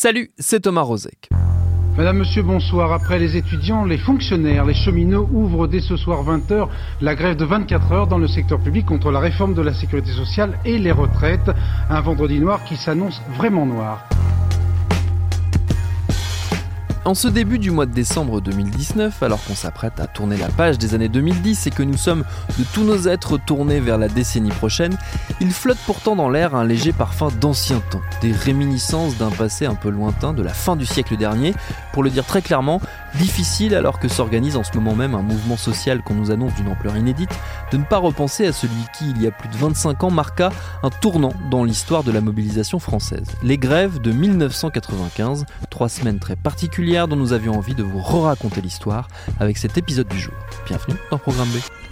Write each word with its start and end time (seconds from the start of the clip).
Salut, 0.00 0.30
c'est 0.38 0.60
Thomas 0.60 0.82
Rozek. 0.82 1.28
Madame, 1.96 2.18
Monsieur, 2.18 2.44
bonsoir. 2.44 2.92
Après 2.92 3.18
les 3.18 3.36
étudiants, 3.36 3.84
les 3.84 3.98
fonctionnaires, 3.98 4.64
les 4.64 4.72
cheminots 4.72 5.28
ouvrent 5.32 5.66
dès 5.66 5.80
ce 5.80 5.96
soir 5.96 6.22
20h 6.22 6.68
la 7.00 7.16
grève 7.16 7.34
de 7.34 7.44
24 7.44 7.90
heures 7.90 8.06
dans 8.06 8.18
le 8.18 8.28
secteur 8.28 8.60
public 8.60 8.86
contre 8.86 9.10
la 9.10 9.18
réforme 9.18 9.54
de 9.54 9.62
la 9.62 9.74
sécurité 9.74 10.12
sociale 10.12 10.56
et 10.64 10.78
les 10.78 10.92
retraites. 10.92 11.50
Un 11.90 12.00
vendredi 12.00 12.38
noir 12.38 12.62
qui 12.62 12.76
s'annonce 12.76 13.20
vraiment 13.36 13.66
noir. 13.66 14.08
En 17.08 17.14
ce 17.14 17.26
début 17.26 17.58
du 17.58 17.70
mois 17.70 17.86
de 17.86 17.94
décembre 17.94 18.42
2019, 18.42 19.22
alors 19.22 19.42
qu'on 19.42 19.54
s'apprête 19.54 19.98
à 19.98 20.06
tourner 20.06 20.36
la 20.36 20.48
page 20.48 20.76
des 20.76 20.92
années 20.92 21.08
2010 21.08 21.66
et 21.66 21.70
que 21.70 21.82
nous 21.82 21.96
sommes 21.96 22.22
de 22.58 22.64
tous 22.74 22.84
nos 22.84 23.08
êtres 23.08 23.38
tournés 23.38 23.80
vers 23.80 23.96
la 23.96 24.08
décennie 24.08 24.50
prochaine, 24.50 24.94
il 25.40 25.50
flotte 25.50 25.78
pourtant 25.86 26.16
dans 26.16 26.28
l'air 26.28 26.54
un 26.54 26.64
léger 26.64 26.92
parfum 26.92 27.28
d'ancien 27.40 27.80
temps, 27.80 28.02
des 28.20 28.32
réminiscences 28.32 29.16
d'un 29.16 29.30
passé 29.30 29.64
un 29.64 29.74
peu 29.74 29.88
lointain 29.88 30.34
de 30.34 30.42
la 30.42 30.52
fin 30.52 30.76
du 30.76 30.84
siècle 30.84 31.16
dernier, 31.16 31.54
pour 31.94 32.02
le 32.02 32.10
dire 32.10 32.26
très 32.26 32.42
clairement, 32.42 32.78
difficile 33.16 33.74
alors 33.74 33.98
que 33.98 34.08
s'organise 34.08 34.56
en 34.56 34.64
ce 34.64 34.74
moment 34.74 34.94
même 34.94 35.14
un 35.14 35.22
mouvement 35.22 35.56
social 35.56 36.02
qu'on 36.02 36.14
nous 36.14 36.30
annonce 36.30 36.54
d'une 36.54 36.68
ampleur 36.68 36.96
inédite, 36.96 37.30
de 37.72 37.76
ne 37.76 37.84
pas 37.84 37.98
repenser 37.98 38.46
à 38.46 38.52
celui 38.52 38.84
qui, 38.96 39.10
il 39.10 39.22
y 39.22 39.26
a 39.26 39.30
plus 39.30 39.48
de 39.48 39.56
25 39.56 40.04
ans, 40.04 40.10
marqua 40.10 40.50
un 40.82 40.90
tournant 40.90 41.32
dans 41.50 41.64
l'histoire 41.64 42.04
de 42.04 42.12
la 42.12 42.20
mobilisation 42.20 42.78
française. 42.78 43.26
Les 43.42 43.58
grèves 43.58 44.00
de 44.00 44.12
1995, 44.12 45.46
trois 45.70 45.88
semaines 45.88 46.18
très 46.18 46.36
particulières 46.36 47.08
dont 47.08 47.16
nous 47.16 47.32
avions 47.32 47.54
envie 47.54 47.74
de 47.74 47.82
vous 47.82 48.00
re-raconter 48.00 48.60
l'histoire 48.60 49.08
avec 49.40 49.58
cet 49.58 49.78
épisode 49.78 50.08
du 50.08 50.18
jour. 50.18 50.34
Bienvenue 50.66 50.96
dans 51.10 51.18
Programme 51.18 51.48
B. 51.48 51.87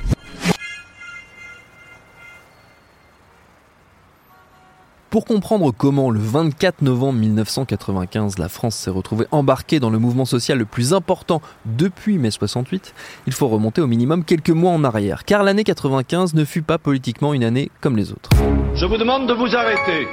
Pour 5.16 5.24
comprendre 5.24 5.72
comment, 5.72 6.10
le 6.10 6.20
24 6.20 6.82
novembre 6.82 7.20
1995, 7.20 8.36
la 8.36 8.50
France 8.50 8.76
s'est 8.76 8.90
retrouvée 8.90 9.24
embarquée 9.30 9.80
dans 9.80 9.88
le 9.88 9.98
mouvement 9.98 10.26
social 10.26 10.58
le 10.58 10.66
plus 10.66 10.92
important 10.92 11.40
depuis 11.64 12.18
mai 12.18 12.30
68, 12.30 12.92
il 13.26 13.32
faut 13.32 13.48
remonter 13.48 13.80
au 13.80 13.86
minimum 13.86 14.24
quelques 14.24 14.50
mois 14.50 14.72
en 14.72 14.84
arrière, 14.84 15.24
car 15.24 15.42
l'année 15.42 15.64
95 15.64 16.34
ne 16.34 16.44
fut 16.44 16.60
pas 16.60 16.76
politiquement 16.76 17.32
une 17.32 17.44
année 17.44 17.70
comme 17.80 17.96
les 17.96 18.12
autres. 18.12 18.28
Je 18.74 18.84
vous 18.84 18.98
demande 18.98 19.26
de 19.26 19.32
vous 19.32 19.56
arrêter. 19.56 20.06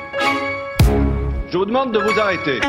Je 1.49 1.57
vous 1.57 1.65
demande 1.65 1.91
de 1.91 1.99
vous 1.99 2.17
arrêter. 2.17 2.61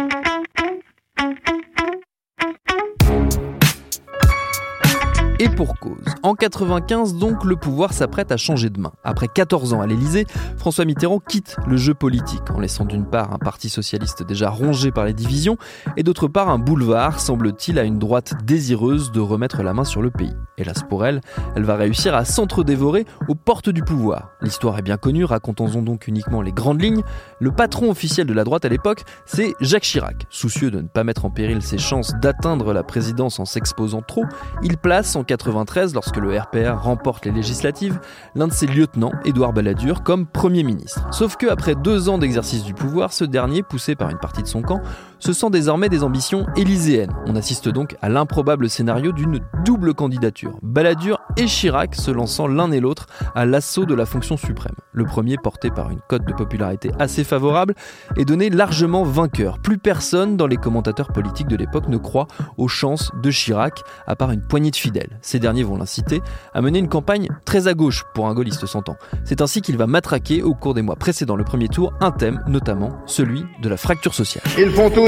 Et 5.41 5.49
pour 5.49 5.77
cause. 5.81 6.05
En 6.23 6.35
95, 6.35 7.15
donc, 7.15 7.43
le 7.43 7.57
pouvoir 7.57 7.93
s'apprête 7.93 8.31
à 8.31 8.37
changer 8.37 8.71
de 8.71 8.79
main. 8.79 8.93
Après 9.03 9.27
14 9.27 9.73
ans 9.73 9.81
à 9.81 9.87
l'Élysée, 9.87 10.27
François 10.57 10.85
Mitterrand 10.85 11.19
quitte 11.19 11.57
le 11.67 11.77
jeu 11.77 11.93
politique, 11.93 12.49
en 12.55 12.61
laissant 12.61 12.85
d'une 12.85 13.05
part 13.05 13.33
un 13.33 13.39
parti 13.39 13.69
socialiste 13.69 14.23
déjà 14.23 14.49
rongé 14.49 14.93
par 14.93 15.05
les 15.05 15.13
divisions, 15.13 15.57
et 15.97 16.05
d'autre 16.05 16.29
part 16.29 16.51
un 16.51 16.61
boulevard, 16.61 17.19
semble-t-il, 17.19 17.81
à 17.81 17.83
une 17.83 17.99
droite 17.99 18.35
désireuse 18.45 19.11
de 19.11 19.19
remettre 19.19 19.65
la 19.65 19.75
main 19.75 19.83
sur 19.83 20.03
le 20.03 20.13
pays. 20.13 20.35
Hélas 20.57 20.85
pour 20.89 21.05
elle, 21.05 21.20
elle 21.57 21.64
va 21.64 21.75
réussir 21.75 22.14
à 22.14 22.25
s'entre-dévorer 22.25 23.05
aux 23.27 23.35
portes 23.35 23.70
du 23.70 23.83
pouvoir. 23.83 24.31
L'histoire 24.41 24.79
est 24.79 24.83
bien 24.83 24.98
connue, 24.98 25.25
racontons-en 25.25 25.83
donc 25.83 26.07
uniquement 26.07 26.42
les 26.42 26.53
grandes 26.53 26.81
lignes. 26.81 27.03
Le 27.41 27.51
patron 27.51 27.91
officiel 27.91 28.29
de 28.29 28.35
la 28.35 28.45
droite 28.45 28.64
à 28.64 28.69
l'époque, 28.69 29.03
c'est 29.27 29.55
Jacques 29.61 29.83
Chirac. 29.83 30.27
Soucieux 30.31 30.70
de 30.70 30.81
ne 30.81 30.87
pas 30.87 31.03
mettre 31.03 31.25
en 31.25 31.31
péril 31.31 31.61
ses 31.61 31.79
chances 31.79 32.14
d'atteindre 32.23 32.73
la 32.73 32.85
présidence 32.85 33.41
en 33.41 33.45
s'exposant 33.45 34.03
trop, 34.03 34.25
il 34.63 34.77
place 34.77 35.17
en 35.17 35.23
93, 35.24 35.95
lorsque 35.95 36.17
le 36.17 36.39
RPR 36.39 36.80
remporte 36.80 37.27
les 37.27 37.33
législatives, 37.33 38.01
l'un 38.35 38.48
de 38.48 38.52
ses 38.52 38.67
lieutenants, 38.67 39.12
Édouard 39.24 39.52
Balladur, 39.52 40.02
comme 40.02 40.27
Premier 40.27 40.62
ministre. 40.62 41.07
Sauf 41.12 41.36
que 41.36 41.46
après 41.46 41.74
deux 41.74 42.08
ans 42.08 42.18
d'exercice 42.18 42.64
du 42.64 42.74
pouvoir, 42.74 43.12
ce 43.12 43.24
dernier, 43.24 43.63
poussé 43.63 43.95
par 43.95 44.11
une 44.11 44.18
partie 44.18 44.42
de 44.42 44.48
son 44.48 44.63
camp, 44.63 44.80
se 45.19 45.33
sent 45.33 45.51
désormais 45.51 45.89
des 45.89 46.02
ambitions 46.02 46.47
élyséennes. 46.57 47.13
On 47.27 47.36
assiste 47.36 47.69
donc 47.69 47.97
à 48.02 48.08
l'improbable 48.08 48.69
scénario 48.69 49.13
d'une 49.13 49.41
double 49.64 49.95
candidature, 49.95 50.58
Balladur 50.63 51.20
et 51.36 51.47
Chirac 51.47 51.95
se 51.95 52.11
lançant 52.11 52.47
l'un 52.47 52.70
et 52.70 52.80
l'autre 52.80 53.07
à 53.35 53.47
l'assaut 53.47 53.85
de 53.85 53.95
la 53.95 54.07
fonction 54.07 54.36
suprême. 54.36 54.75
Le 54.92 55.05
premier, 55.05 55.36
porté 55.36 55.70
par 55.70 55.91
une 55.91 56.01
cote 56.08 56.25
de 56.25 56.33
popularité 56.33 56.92
assez 56.98 57.25
favorable, 57.25 57.75
est 58.17 58.25
donné 58.25 58.51
largement 58.51 59.02
vainqueur. 59.02 59.58
Plus 59.58 59.79
personne 59.79 60.36
dans 60.36 60.47
les 60.47 60.57
commentateurs 60.57 61.13
politiques 61.13 61.48
de 61.48 61.57
l'époque 61.57 61.89
ne 61.89 61.96
croit 61.96 62.29
aux 62.58 62.69
chances 62.69 63.11
de 63.23 63.31
Chirac, 63.31 63.83
à 64.07 64.17
part 64.17 64.31
une 64.31 64.42
poignée 64.42 64.70
de 64.70 64.77
fidèles. 64.77 65.19
Ces 65.23 65.39
derniers 65.39 65.64
vont 65.64 65.77
l'inciter 65.77 66.23
à 66.52 66.61
mener 66.61 66.79
une 66.79 66.89
campagne 66.89 67.29
très 67.45 67.67
à 67.69 67.75
gauche 67.75 68.05
pour 68.14 68.29
un 68.29 68.35
gaulliste 68.35 68.67
s'entend. 68.67 68.96
C'est 69.25 69.41
ainsi 69.41 69.63
qu'il 69.63 69.77
va 69.77 69.86
matraquer 69.86 70.42
au 70.42 70.55
cours 70.55 70.75
des 70.75 70.83
mois 70.83 70.96
précédant 70.96 71.36
le 71.36 71.45
premier 71.45 71.69
tour 71.69 71.92
un 72.01 72.11
thème, 72.11 72.42
notamment 72.46 72.91
celui 73.07 73.45
de 73.63 73.69
la 73.69 73.77
fracture 73.77 74.14
sociale. 74.14 74.45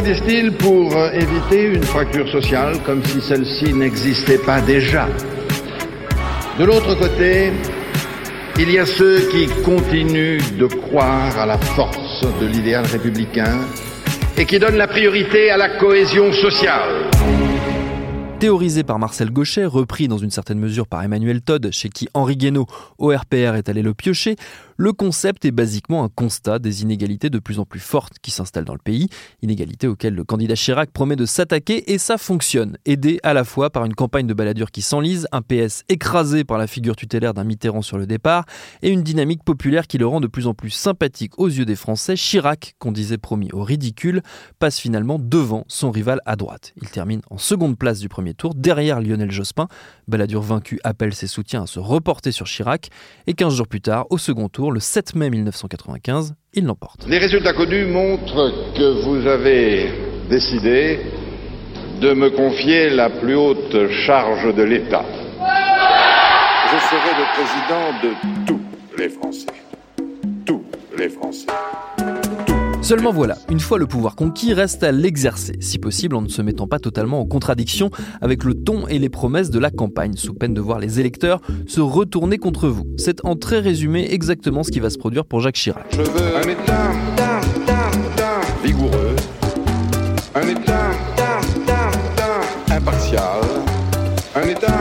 Disent-ils, 0.00 0.52
pour 0.52 0.94
euh, 0.96 1.10
éviter 1.12 1.64
une 1.64 1.82
fracture 1.82 2.28
sociale 2.28 2.78
comme 2.84 3.04
si 3.04 3.20
celle-ci 3.20 3.72
n'existait 3.72 4.38
pas 4.38 4.60
déjà. 4.60 5.08
De 6.58 6.64
l'autre 6.64 6.94
côté, 6.98 7.52
il 8.58 8.70
y 8.70 8.78
a 8.78 8.86
ceux 8.86 9.28
qui 9.30 9.46
continuent 9.62 10.40
de 10.58 10.66
croire 10.66 11.38
à 11.38 11.46
la 11.46 11.58
force 11.58 12.24
de 12.40 12.46
l'idéal 12.46 12.86
républicain 12.86 13.60
et 14.38 14.44
qui 14.46 14.58
donnent 14.58 14.76
la 14.76 14.88
priorité 14.88 15.50
à 15.50 15.56
la 15.56 15.78
cohésion 15.78 16.32
sociale. 16.32 17.10
Théorisé 18.38 18.82
par 18.82 18.98
Marcel 18.98 19.30
Gauchet, 19.30 19.64
repris 19.64 20.08
dans 20.08 20.18
une 20.18 20.30
certaine 20.30 20.58
mesure 20.58 20.86
par 20.86 21.02
Emmanuel 21.02 21.40
Todd, 21.40 21.70
chez 21.72 21.88
qui 21.88 22.06
Henri 22.12 22.36
Guénaud, 22.36 22.66
au 22.98 23.10
est 23.12 23.68
allé 23.68 23.80
le 23.80 23.94
piocher, 23.94 24.36
le 24.76 24.92
concept 24.92 25.44
est 25.44 25.50
basiquement 25.50 26.04
un 26.04 26.08
constat 26.08 26.58
des 26.58 26.82
inégalités 26.82 27.30
de 27.30 27.38
plus 27.38 27.58
en 27.58 27.64
plus 27.64 27.80
fortes 27.80 28.18
qui 28.20 28.30
s'installent 28.30 28.64
dans 28.64 28.74
le 28.74 28.78
pays, 28.78 29.08
inégalités 29.42 29.86
auxquelles 29.86 30.14
le 30.14 30.24
candidat 30.24 30.54
Chirac 30.54 30.90
promet 30.90 31.16
de 31.16 31.24
s'attaquer 31.24 31.92
et 31.92 31.98
ça 31.98 32.18
fonctionne, 32.18 32.76
aidé 32.84 33.18
à 33.22 33.32
la 33.32 33.44
fois 33.44 33.70
par 33.70 33.84
une 33.84 33.94
campagne 33.94 34.26
de 34.26 34.34
baladure 34.34 34.70
qui 34.70 34.82
s'enlise, 34.82 35.26
un 35.32 35.42
PS 35.42 35.84
écrasé 35.88 36.44
par 36.44 36.58
la 36.58 36.66
figure 36.66 36.96
tutélaire 36.96 37.32
d'un 37.32 37.44
Mitterrand 37.44 37.82
sur 37.82 37.96
le 37.96 38.06
départ 38.06 38.44
et 38.82 38.90
une 38.90 39.02
dynamique 39.02 39.44
populaire 39.44 39.86
qui 39.86 39.98
le 39.98 40.06
rend 40.06 40.20
de 40.20 40.26
plus 40.26 40.46
en 40.46 40.54
plus 40.54 40.70
sympathique 40.70 41.38
aux 41.38 41.48
yeux 41.48 41.64
des 41.64 41.76
Français. 41.76 42.14
Chirac, 42.14 42.74
qu'on 42.78 42.92
disait 42.92 43.18
promis 43.18 43.50
au 43.52 43.62
ridicule, 43.62 44.22
passe 44.58 44.78
finalement 44.78 45.18
devant 45.18 45.64
son 45.68 45.90
rival 45.90 46.20
à 46.26 46.36
droite. 46.36 46.74
Il 46.80 46.90
termine 46.90 47.22
en 47.30 47.38
seconde 47.38 47.78
place 47.78 47.98
du 47.98 48.08
premier 48.08 48.34
tour, 48.34 48.54
derrière 48.54 49.00
Lionel 49.00 49.30
Jospin. 49.30 49.68
Balladur 50.08 50.42
vaincu 50.42 50.80
appelle 50.84 51.14
ses 51.14 51.26
soutiens 51.26 51.62
à 51.62 51.66
se 51.66 51.78
reporter 51.78 52.32
sur 52.32 52.46
Chirac 52.46 52.90
et 53.26 53.34
15 53.34 53.54
jours 53.54 53.68
plus 53.68 53.80
tard, 53.80 54.06
au 54.10 54.18
second 54.18 54.48
tour, 54.48 54.65
le 54.70 54.80
7 54.80 55.14
mai 55.14 55.30
1995, 55.30 56.34
il 56.54 56.64
l'emporte. 56.64 57.06
Les 57.08 57.18
résultats 57.18 57.52
connus 57.52 57.86
montrent 57.86 58.72
que 58.76 59.02
vous 59.04 59.26
avez 59.26 59.90
décidé 60.28 61.00
de 62.00 62.12
me 62.12 62.30
confier 62.30 62.90
la 62.90 63.08
plus 63.10 63.34
haute 63.36 63.88
charge 63.90 64.54
de 64.54 64.62
l'État. 64.62 65.04
Je 66.72 66.78
serai 66.78 67.12
le 67.18 67.26
président 67.34 67.86
de 68.02 68.46
tous 68.46 68.60
les 68.98 69.08
Français. 69.08 69.46
Tous 70.44 70.64
les 70.98 71.08
Français. 71.08 71.46
Seulement 72.86 73.10
voilà, 73.10 73.36
une 73.50 73.58
fois 73.58 73.78
le 73.78 73.86
pouvoir 73.88 74.14
conquis, 74.14 74.54
reste 74.54 74.84
à 74.84 74.92
l'exercer, 74.92 75.56
si 75.58 75.80
possible 75.80 76.14
en 76.14 76.22
ne 76.22 76.28
se 76.28 76.40
mettant 76.40 76.68
pas 76.68 76.78
totalement 76.78 77.18
en 77.18 77.26
contradiction 77.26 77.90
avec 78.20 78.44
le 78.44 78.54
ton 78.54 78.86
et 78.86 79.00
les 79.00 79.08
promesses 79.08 79.50
de 79.50 79.58
la 79.58 79.72
campagne, 79.72 80.12
sous 80.14 80.34
peine 80.34 80.54
de 80.54 80.60
voir 80.60 80.78
les 80.78 81.00
électeurs 81.00 81.40
se 81.66 81.80
retourner 81.80 82.38
contre 82.38 82.68
vous. 82.68 82.84
C'est 82.96 83.24
en 83.24 83.34
très 83.34 83.58
résumé 83.58 84.06
exactement 84.12 84.62
ce 84.62 84.70
qui 84.70 84.78
va 84.78 84.88
se 84.90 84.98
produire 84.98 85.24
pour 85.24 85.40
Jacques 85.40 85.56
Chirac. 85.56 85.84
Je 85.90 86.02
veux 86.02 86.36
un 86.36 86.48
État 86.48 86.92
vigoureux, 88.62 89.16
un 90.36 90.46
État 90.46 90.90
impartial, 92.70 93.40
un 94.36 94.48
État 94.48 94.76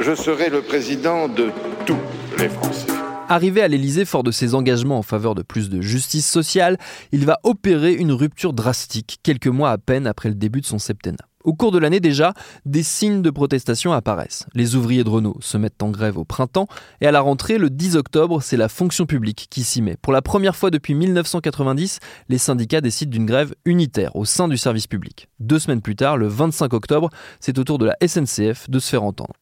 je 0.00 0.14
serai 0.14 0.50
le 0.50 0.60
président 0.60 1.26
de 1.26 1.46
tous 1.84 1.98
les 2.38 2.48
Français. 2.48 2.95
Arrivé 3.28 3.60
à 3.60 3.66
l'Élysée 3.66 4.04
fort 4.04 4.22
de 4.22 4.30
ses 4.30 4.54
engagements 4.54 4.98
en 4.98 5.02
faveur 5.02 5.34
de 5.34 5.42
plus 5.42 5.68
de 5.68 5.80
justice 5.80 6.30
sociale, 6.30 6.78
il 7.10 7.26
va 7.26 7.40
opérer 7.42 7.92
une 7.92 8.12
rupture 8.12 8.52
drastique 8.52 9.18
quelques 9.24 9.48
mois 9.48 9.72
à 9.72 9.78
peine 9.78 10.06
après 10.06 10.28
le 10.28 10.36
début 10.36 10.60
de 10.60 10.66
son 10.66 10.78
septennat. 10.78 11.26
Au 11.42 11.52
cours 11.52 11.72
de 11.72 11.78
l'année 11.78 11.98
déjà, 11.98 12.34
des 12.66 12.84
signes 12.84 13.22
de 13.22 13.30
protestation 13.30 13.92
apparaissent. 13.92 14.46
Les 14.54 14.76
ouvriers 14.76 15.02
de 15.02 15.08
Renault 15.08 15.38
se 15.40 15.56
mettent 15.56 15.82
en 15.82 15.90
grève 15.90 16.18
au 16.18 16.24
printemps 16.24 16.68
et 17.00 17.06
à 17.08 17.10
la 17.10 17.20
rentrée, 17.20 17.58
le 17.58 17.68
10 17.68 17.96
octobre, 17.96 18.40
c'est 18.42 18.56
la 18.56 18.68
fonction 18.68 19.06
publique 19.06 19.48
qui 19.50 19.64
s'y 19.64 19.82
met. 19.82 19.96
Pour 19.96 20.12
la 20.12 20.22
première 20.22 20.54
fois 20.54 20.70
depuis 20.70 20.94
1990, 20.94 21.98
les 22.28 22.38
syndicats 22.38 22.80
décident 22.80 23.10
d'une 23.10 23.26
grève 23.26 23.54
unitaire 23.64 24.14
au 24.14 24.24
sein 24.24 24.46
du 24.46 24.56
service 24.56 24.86
public. 24.86 25.28
Deux 25.40 25.58
semaines 25.58 25.82
plus 25.82 25.96
tard, 25.96 26.16
le 26.16 26.28
25 26.28 26.72
octobre, 26.72 27.10
c'est 27.40 27.58
au 27.58 27.64
tour 27.64 27.78
de 27.78 27.86
la 27.86 27.96
SNCF 28.06 28.70
de 28.70 28.78
se 28.78 28.88
faire 28.88 29.02
entendre. 29.02 29.34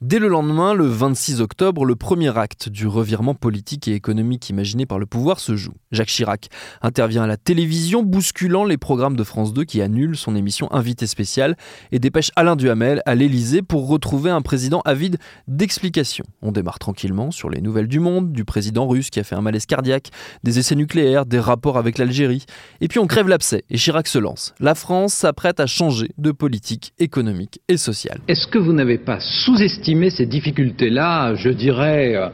Dès 0.00 0.20
le 0.20 0.28
lendemain, 0.28 0.74
le 0.74 0.86
26 0.86 1.40
octobre, 1.40 1.84
le 1.84 1.96
premier 1.96 2.38
acte 2.38 2.68
du 2.68 2.86
revirement 2.86 3.34
politique 3.34 3.88
et 3.88 3.94
économique 3.94 4.48
imaginé 4.48 4.86
par 4.86 5.00
le 5.00 5.06
pouvoir 5.06 5.40
se 5.40 5.56
joue. 5.56 5.72
Jacques 5.90 6.06
Chirac 6.06 6.50
intervient 6.82 7.24
à 7.24 7.26
la 7.26 7.36
télévision, 7.36 8.04
bousculant 8.04 8.64
les 8.64 8.76
programmes 8.76 9.16
de 9.16 9.24
France 9.24 9.52
2 9.52 9.64
qui 9.64 9.82
annulent 9.82 10.16
son 10.16 10.36
émission 10.36 10.72
Invité 10.72 11.08
spécial 11.08 11.56
et 11.90 11.98
dépêche 11.98 12.30
Alain 12.36 12.54
Duhamel 12.54 13.02
à 13.06 13.16
l'Élysée 13.16 13.60
pour 13.60 13.88
retrouver 13.88 14.30
un 14.30 14.40
président 14.40 14.82
avide 14.84 15.18
d'explications. 15.48 16.26
On 16.42 16.52
démarre 16.52 16.78
tranquillement 16.78 17.32
sur 17.32 17.50
les 17.50 17.60
nouvelles 17.60 17.88
du 17.88 17.98
monde, 17.98 18.30
du 18.30 18.44
président 18.44 18.86
russe 18.86 19.10
qui 19.10 19.18
a 19.18 19.24
fait 19.24 19.34
un 19.34 19.40
malaise 19.40 19.66
cardiaque, 19.66 20.10
des 20.44 20.60
essais 20.60 20.76
nucléaires, 20.76 21.26
des 21.26 21.40
rapports 21.40 21.76
avec 21.76 21.98
l'Algérie. 21.98 22.44
Et 22.80 22.86
puis 22.86 23.00
on 23.00 23.08
crève 23.08 23.26
l'abcès 23.26 23.64
et 23.68 23.76
Chirac 23.76 24.06
se 24.06 24.20
lance. 24.20 24.54
La 24.60 24.76
France 24.76 25.12
s'apprête 25.12 25.58
à 25.58 25.66
changer 25.66 26.10
de 26.18 26.30
politique 26.30 26.92
économique 27.00 27.60
et 27.66 27.76
sociale. 27.76 28.20
Est-ce 28.28 28.46
que 28.46 28.58
vous 28.58 28.72
n'avez 28.72 28.98
pas 28.98 29.18
sous-estimé 29.18 29.87
ces 30.10 30.26
difficultés-là, 30.26 31.34
je 31.34 31.48
dirais, 31.48 32.14
euh, 32.14 32.28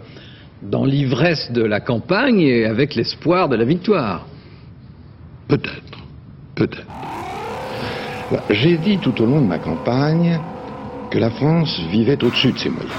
dans 0.62 0.84
l'ivresse 0.84 1.52
de 1.52 1.62
la 1.62 1.80
campagne 1.80 2.40
et 2.40 2.64
avec 2.64 2.94
l'espoir 2.94 3.48
de 3.48 3.56
la 3.56 3.64
victoire 3.64 4.26
Peut-être, 5.46 5.98
peut-être. 6.54 6.86
J'ai 8.50 8.78
dit 8.78 8.98
tout 8.98 9.20
au 9.22 9.26
long 9.26 9.40
de 9.42 9.46
ma 9.46 9.58
campagne 9.58 10.40
que 11.10 11.18
la 11.18 11.30
France 11.30 11.80
vivait 11.90 12.22
au-dessus 12.24 12.52
de 12.52 12.58
ses 12.58 12.70
moyens 12.70 12.94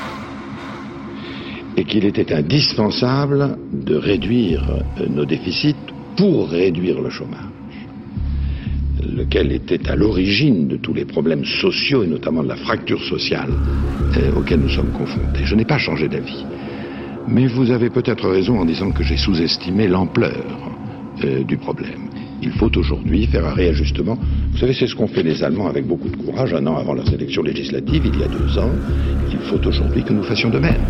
et 1.75 1.84
qu'il 1.84 2.06
était 2.06 2.31
indispensable 2.34 3.57
de 3.74 3.96
réduire 3.96 4.63
euh, 5.00 5.07
nos 5.10 5.25
déficits 5.25 5.75
pour 6.16 6.50
réduire 6.50 7.02
le 7.02 7.10
chômage 7.10 7.55
lequel 9.06 9.52
était 9.52 9.90
à 9.90 9.96
l'origine 9.96 10.68
de 10.68 10.78
tous 10.78 10.94
les 10.94 11.06
problèmes 11.06 11.46
sociaux 11.46 12.04
et 12.04 12.07
notamment 12.07 12.44
de 12.44 12.50
la 12.50 12.56
fracture 12.56 13.02
sociale 13.04 13.52
euh, 14.18 14.57
nous 14.57 14.69
sommes 14.69 14.92
confrontés. 14.92 15.42
Je 15.44 15.56
n'ai 15.56 15.66
pas 15.66 15.78
changé 15.78 16.07
d'avis. 16.07 16.46
Mais 17.28 17.48
vous 17.48 17.72
avez 17.72 17.90
peut-être 17.90 18.30
raison 18.30 18.60
en 18.60 18.66
disant 18.66 18.92
que 18.92 19.04
j'ai 19.04 19.18
sous-estimé 19.18 19.88
l'ampleur 19.88 20.44
euh, 21.24 21.44
du 21.44 21.57
problème. 21.57 22.10
Il 22.42 22.52
faut 22.52 22.75
aujourd'hui 22.78 23.25
faire 23.28 23.46
un 23.46 23.54
réajustement. 23.54 24.18
Vous 24.52 24.57
savez, 24.57 24.74
c'est 24.74 24.88
ce 24.88 24.96
qu'ont 24.96 25.07
fait 25.07 25.24
les 25.24 25.44
Allemands 25.44 25.68
avec 25.68 25.88
beaucoup 25.88 26.10
de 26.10 26.16
courage 26.16 26.54
un 26.54 26.68
an 26.68 26.78
avant 26.78 26.94
leurs 26.94 27.12
élections 27.12 27.42
législatives, 27.42 28.04
il 28.06 28.19
y 28.19 28.24
a 28.24 28.28
deux 28.28 28.57
ans. 28.60 28.72
Il 29.31 29.40
faut 29.40 29.66
aujourd'hui 29.66 30.04
que 30.04 30.13
nous 30.13 30.24
fassions 30.24 30.50
de 30.50 30.60
même. 30.60 30.81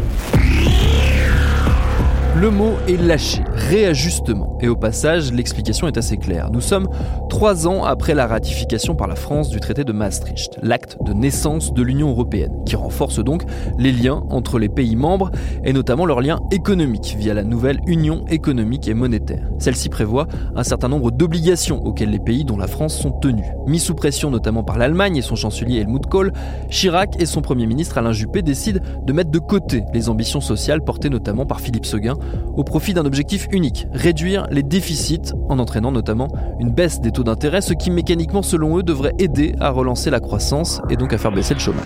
Le 2.38 2.52
mot 2.52 2.74
est 2.90 3.02
lâché, 3.02 3.42
réajustement. 3.54 4.58
Et 4.62 4.68
au 4.68 4.76
passage, 4.76 5.32
l'explication 5.32 5.88
est 5.88 5.98
assez 5.98 6.18
claire. 6.18 6.50
Nous 6.52 6.60
sommes 6.60 6.90
trois 7.36 7.68
ans 7.68 7.84
après 7.84 8.14
la 8.14 8.28
ratification 8.28 8.96
par 8.96 9.08
la 9.08 9.16
France 9.18 9.50
du 9.50 9.60
traité 9.60 9.84
de 9.84 9.92
Maastricht, 9.92 10.58
l'acte 10.62 10.98
de 11.04 11.12
naissance 11.12 11.74
de 11.74 11.82
l'Union 11.82 12.12
européenne, 12.12 12.64
qui 12.66 12.78
renforce 12.78 13.20
donc 13.20 13.44
les 13.78 13.92
liens 13.92 14.24
entre 14.30 14.58
les 14.58 14.70
pays 14.70 14.96
membres 14.96 15.32
et 15.66 15.74
notamment 15.74 16.06
leurs 16.06 16.22
liens 16.22 16.40
économiques 16.52 17.18
via 17.20 17.34
la 17.34 17.44
nouvelle 17.44 17.82
Union 17.88 18.24
économique 18.30 18.88
et 18.88 18.94
monétaire. 18.94 19.50
Celle-ci 19.60 19.90
prévoit 19.90 20.28
un 20.56 20.64
certain 20.64 20.88
nombre 20.88 21.12
d'obligations 21.12 21.84
auxquelles 21.84 22.10
les 22.10 22.20
pays 22.20 22.46
dont 22.46 22.56
la 22.56 22.68
France 22.68 22.96
sont 22.96 23.12
tenus. 23.12 23.48
Mis 23.68 23.80
sous 23.80 23.96
pression 23.96 24.32
notamment 24.32 24.64
par 24.64 24.78
l'Allemagne 24.78 25.18
et 25.18 25.22
son 25.22 25.36
chancelier 25.36 25.80
Helmut 25.80 26.06
Kohl, 26.06 26.32
Chirac 26.70 27.22
et 27.22 27.26
son 27.26 27.42
Premier 27.42 27.66
ministre 27.66 27.98
Alain 27.98 28.14
Juppé 28.14 28.44
décident 28.44 28.80
de 29.06 29.12
mettre 29.12 29.32
de 29.32 29.40
côté 29.40 29.84
les 29.94 30.08
ambitions 30.08 30.40
sociales 30.40 30.86
portées 30.86 31.10
notamment 31.10 31.46
par 31.46 31.60
Philippe 31.60 31.86
Seguin 31.86 32.16
au 32.56 32.64
profit 32.64 32.94
d'un 32.94 33.06
objectif 33.06 33.50
unique, 33.52 33.88
réduire 33.92 34.48
les 34.52 34.64
déficits 34.64 35.34
en 35.50 35.60
entraînant 35.60 35.92
notamment 35.92 36.30
une 36.62 36.72
baisse 36.72 37.02
des 37.02 37.12
taux 37.12 37.25
d'intérêt, 37.26 37.60
ce 37.60 37.74
qui 37.74 37.92
mécaniquement 37.92 38.42
selon 38.42 38.78
eux 38.78 38.84
devrait 38.84 39.14
aider 39.20 39.54
à 39.60 39.70
relancer 39.72 40.10
la 40.10 40.22
croissance 40.22 40.82
et 40.90 40.96
donc 40.96 41.12
à 41.12 41.18
faire 41.18 41.34
baisser 41.34 41.54
le 41.54 41.60
chômage. 41.60 41.86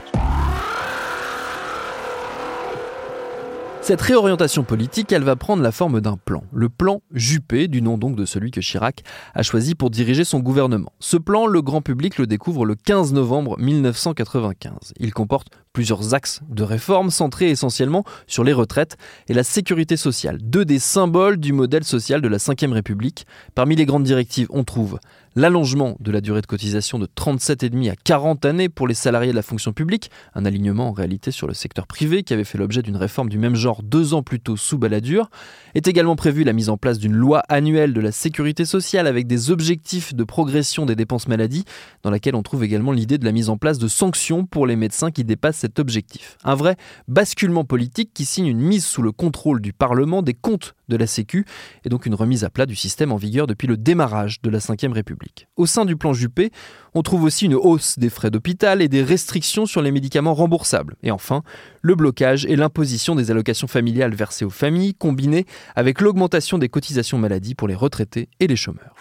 Cette 3.90 4.02
réorientation 4.02 4.64
politique, 4.64 5.12
elle 5.12 5.24
va 5.24 5.36
prendre 5.36 5.64
la 5.64 5.72
forme 5.72 6.00
d'un 6.00 6.16
plan. 6.16 6.44
Le 6.54 6.70
plan 6.70 7.02
Juppé, 7.12 7.68
du 7.68 7.82
nom 7.82 7.98
donc 7.98 8.16
de 8.16 8.24
celui 8.24 8.52
que 8.52 8.62
Chirac 8.62 9.02
a 9.34 9.42
choisi 9.42 9.74
pour 9.74 9.90
diriger 9.90 10.24
son 10.24 10.42
gouvernement. 10.42 10.92
Ce 11.00 11.18
plan, 11.18 11.48
le 11.48 11.64
grand 11.64 11.82
public 11.82 12.20
le 12.20 12.28
découvre 12.28 12.66
le 12.66 12.76
15 12.76 13.14
novembre 13.14 13.58
1995. 13.58 14.94
Il 15.00 15.12
comporte 15.12 15.48
plusieurs 15.74 16.14
axes 16.14 16.42
de 16.50 16.64
réforme 16.64 17.12
centrés 17.12 17.50
essentiellement 17.50 18.04
sur 18.28 18.44
les 18.44 18.54
retraites 18.54 18.98
et 19.28 19.34
la 19.34 19.44
sécurité 19.44 19.98
sociale, 19.98 20.40
deux 20.42 20.66
des 20.66 20.80
symboles 20.80 21.38
du 21.38 21.54
modèle 21.54 21.84
social 21.84 22.22
de 22.22 22.28
la 22.28 22.38
Ve 22.38 22.72
République. 22.72 23.28
Parmi 23.56 23.76
les 23.76 23.86
grandes 23.86 24.04
directives, 24.04 24.48
on 24.50 24.64
trouve 24.64 25.00
l'allongement 25.36 25.96
de 26.00 26.12
la 26.12 26.22
durée 26.22 26.42
de 26.42 26.48
cotisation 26.48 27.00
de 27.00 27.06
37,5 27.06 27.92
à 27.92 27.96
40 27.96 28.46
années 28.46 28.70
pour 28.70 28.88
les 28.88 28.94
salariés 28.94 29.32
de 29.32 29.36
la 29.36 29.42
fonction 29.42 29.74
publique, 29.74 30.10
un 30.34 30.46
alignement 30.46 30.90
en 30.90 30.92
réalité 30.92 31.32
sur 31.32 31.48
le 31.48 31.54
secteur 31.54 31.88
privé 31.88 32.24
qui 32.24 32.34
avait 32.34 32.44
fait 32.44 32.58
l'objet 32.58 32.82
d'une 32.82 32.98
réforme 32.98 33.30
du 33.30 33.38
même 33.38 33.56
genre 33.56 33.84
deux 33.84 34.14
ans 34.14 34.24
plus 34.24 34.40
tôt 34.40 34.58
sous 34.58 34.78
Balladur, 34.78 35.30
est 35.76 35.88
également 35.88 36.16
prévue 36.16 36.44
la 36.44 36.54
mise 36.54 36.70
en 36.70 36.78
place 36.78 36.98
d'une 36.98 37.16
loi 37.16 37.44
annuelle 37.48 37.94
de 37.94 38.02
la 38.02 38.12
sécurité 38.12 38.66
sociale 38.66 39.08
avec 39.08 39.28
des 39.28 39.52
objectifs 39.52 40.14
de 40.14 40.24
progression 40.24 40.86
des 40.86 40.96
dépenses 40.96 41.28
maladie, 41.28 41.64
dans 42.04 42.10
laquelle 42.10 42.36
on 42.36 42.44
trouve 42.44 42.64
également 42.64 42.92
l'idée 42.92 43.18
de 43.18 43.26
la 43.26 43.32
mise 43.32 43.50
en 43.50 43.58
place 43.58 43.78
de 43.78 43.88
sanctions 43.88 44.46
pour 44.46 44.66
les 44.66 44.76
médecins 44.76 45.12
qui 45.12 45.24
dépassent 45.24 45.59
cet 45.60 45.80
objectif. 45.80 46.38
Un 46.44 46.56
vrai 46.56 46.76
basculement 47.08 47.64
politique 47.64 48.12
qui 48.14 48.26
signe 48.26 48.48
une 48.48 48.60
mise 48.60 48.86
sous 48.86 49.02
le 49.02 49.12
contrôle 49.12 49.62
du 49.62 49.74
Parlement 49.74 50.22
des 50.22 50.34
comptes 50.34 50.76
de 50.88 50.98
la 50.98 51.08
Sécu 51.08 51.46
et 51.86 51.90
donc 51.90 52.06
une 52.06 52.16
remise 52.16 52.44
à 52.44 52.50
plat 52.50 52.66
du 52.66 52.76
système 52.76 53.12
en 53.12 53.18
vigueur 53.18 53.48
depuis 53.48 53.68
le 53.68 53.78
démarrage 53.78 54.42
de 54.42 54.50
la 54.50 54.60
Ve 54.60 54.94
République. 54.94 55.48
Au 55.56 55.66
sein 55.66 55.86
du 55.86 55.96
plan 55.96 56.14
Juppé, 56.14 56.52
on 56.96 57.04
trouve 57.04 57.24
aussi 57.24 57.46
une 57.46 57.56
hausse 57.56 58.00
des 58.00 58.10
frais 58.10 58.32
d'hôpital 58.32 58.82
et 58.82 58.88
des 58.88 59.04
restrictions 59.04 59.66
sur 59.66 59.82
les 59.82 59.92
médicaments 59.92 60.34
remboursables. 60.34 60.96
Et 61.04 61.12
enfin, 61.12 61.44
le 61.82 61.96
blocage 61.96 62.46
et 62.46 62.56
l'imposition 62.56 63.16
des 63.16 63.32
allocations 63.32 63.68
familiales 63.68 64.16
versées 64.16 64.46
aux 64.46 64.50
familles, 64.50 64.96
combinées 64.96 65.46
avec 65.76 66.02
l'augmentation 66.02 66.58
des 66.58 66.70
cotisations 66.70 67.18
maladie 67.18 67.56
pour 67.56 67.68
les 67.68 67.76
retraités 67.76 68.30
et 68.40 68.48
les 68.48 68.56
chômeurs. 68.56 68.96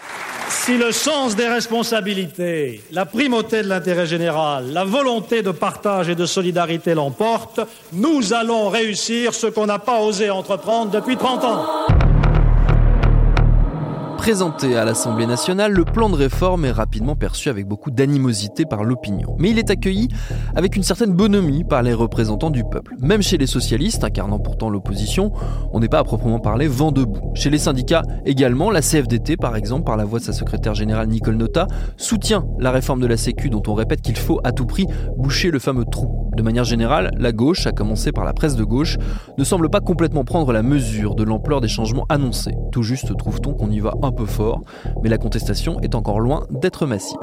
Si 0.68 0.76
le 0.76 0.92
sens 0.92 1.34
des 1.34 1.48
responsabilités, 1.48 2.82
la 2.92 3.06
primauté 3.06 3.62
de 3.62 3.68
l'intérêt 3.68 4.04
général, 4.04 4.70
la 4.70 4.84
volonté 4.84 5.40
de 5.40 5.50
partage 5.50 6.10
et 6.10 6.14
de 6.14 6.26
solidarité 6.26 6.92
l'emportent, 6.92 7.60
nous 7.94 8.34
allons 8.34 8.68
réussir 8.68 9.32
ce 9.32 9.46
qu'on 9.46 9.64
n'a 9.64 9.78
pas 9.78 10.02
osé 10.02 10.28
entreprendre 10.28 10.90
depuis 10.90 11.16
30 11.16 11.44
ans. 11.44 11.64
Présenté 14.28 14.76
à 14.76 14.84
l'Assemblée 14.84 15.24
nationale, 15.24 15.72
le 15.72 15.86
plan 15.86 16.10
de 16.10 16.14
réforme 16.14 16.66
est 16.66 16.70
rapidement 16.70 17.16
perçu 17.16 17.48
avec 17.48 17.66
beaucoup 17.66 17.90
d'animosité 17.90 18.66
par 18.66 18.84
l'opinion. 18.84 19.34
Mais 19.38 19.48
il 19.48 19.58
est 19.58 19.70
accueilli 19.70 20.08
avec 20.54 20.76
une 20.76 20.82
certaine 20.82 21.14
bonhomie 21.14 21.64
par 21.64 21.82
les 21.82 21.94
représentants 21.94 22.50
du 22.50 22.62
peuple. 22.62 22.94
Même 23.00 23.22
chez 23.22 23.38
les 23.38 23.46
socialistes, 23.46 24.04
incarnant 24.04 24.38
pourtant 24.38 24.68
l'opposition, 24.68 25.32
on 25.72 25.80
n'est 25.80 25.88
pas 25.88 26.00
à 26.00 26.04
proprement 26.04 26.40
parler 26.40 26.68
vent 26.68 26.92
debout. 26.92 27.32
Chez 27.32 27.48
les 27.48 27.56
syndicats 27.56 28.02
également, 28.26 28.70
la 28.70 28.82
CFDT 28.82 29.38
par 29.38 29.56
exemple, 29.56 29.84
par 29.84 29.96
la 29.96 30.04
voix 30.04 30.18
de 30.18 30.24
sa 30.24 30.34
secrétaire 30.34 30.74
générale 30.74 31.08
Nicole 31.08 31.36
Nota, 31.36 31.66
soutient 31.96 32.44
la 32.58 32.70
réforme 32.70 33.00
de 33.00 33.06
la 33.06 33.16
Sécu 33.16 33.48
dont 33.48 33.62
on 33.66 33.72
répète 33.72 34.02
qu'il 34.02 34.18
faut 34.18 34.40
à 34.44 34.52
tout 34.52 34.66
prix 34.66 34.84
boucher 35.16 35.50
le 35.50 35.58
fameux 35.58 35.86
trou. 35.86 36.27
De 36.38 36.42
manière 36.44 36.62
générale, 36.62 37.10
la 37.18 37.32
gauche, 37.32 37.66
à 37.66 37.72
commencer 37.72 38.12
par 38.12 38.24
la 38.24 38.32
presse 38.32 38.54
de 38.54 38.62
gauche, 38.62 38.96
ne 39.38 39.42
semble 39.42 39.68
pas 39.70 39.80
complètement 39.80 40.24
prendre 40.24 40.52
la 40.52 40.62
mesure 40.62 41.16
de 41.16 41.24
l'ampleur 41.24 41.60
des 41.60 41.66
changements 41.66 42.06
annoncés. 42.08 42.54
Tout 42.70 42.84
juste 42.84 43.16
trouve-t-on 43.16 43.54
qu'on 43.54 43.72
y 43.72 43.80
va 43.80 43.94
un 44.04 44.12
peu 44.12 44.24
fort, 44.24 44.60
mais 45.02 45.08
la 45.08 45.18
contestation 45.18 45.80
est 45.80 45.96
encore 45.96 46.20
loin 46.20 46.46
d'être 46.50 46.86
massive. 46.86 47.18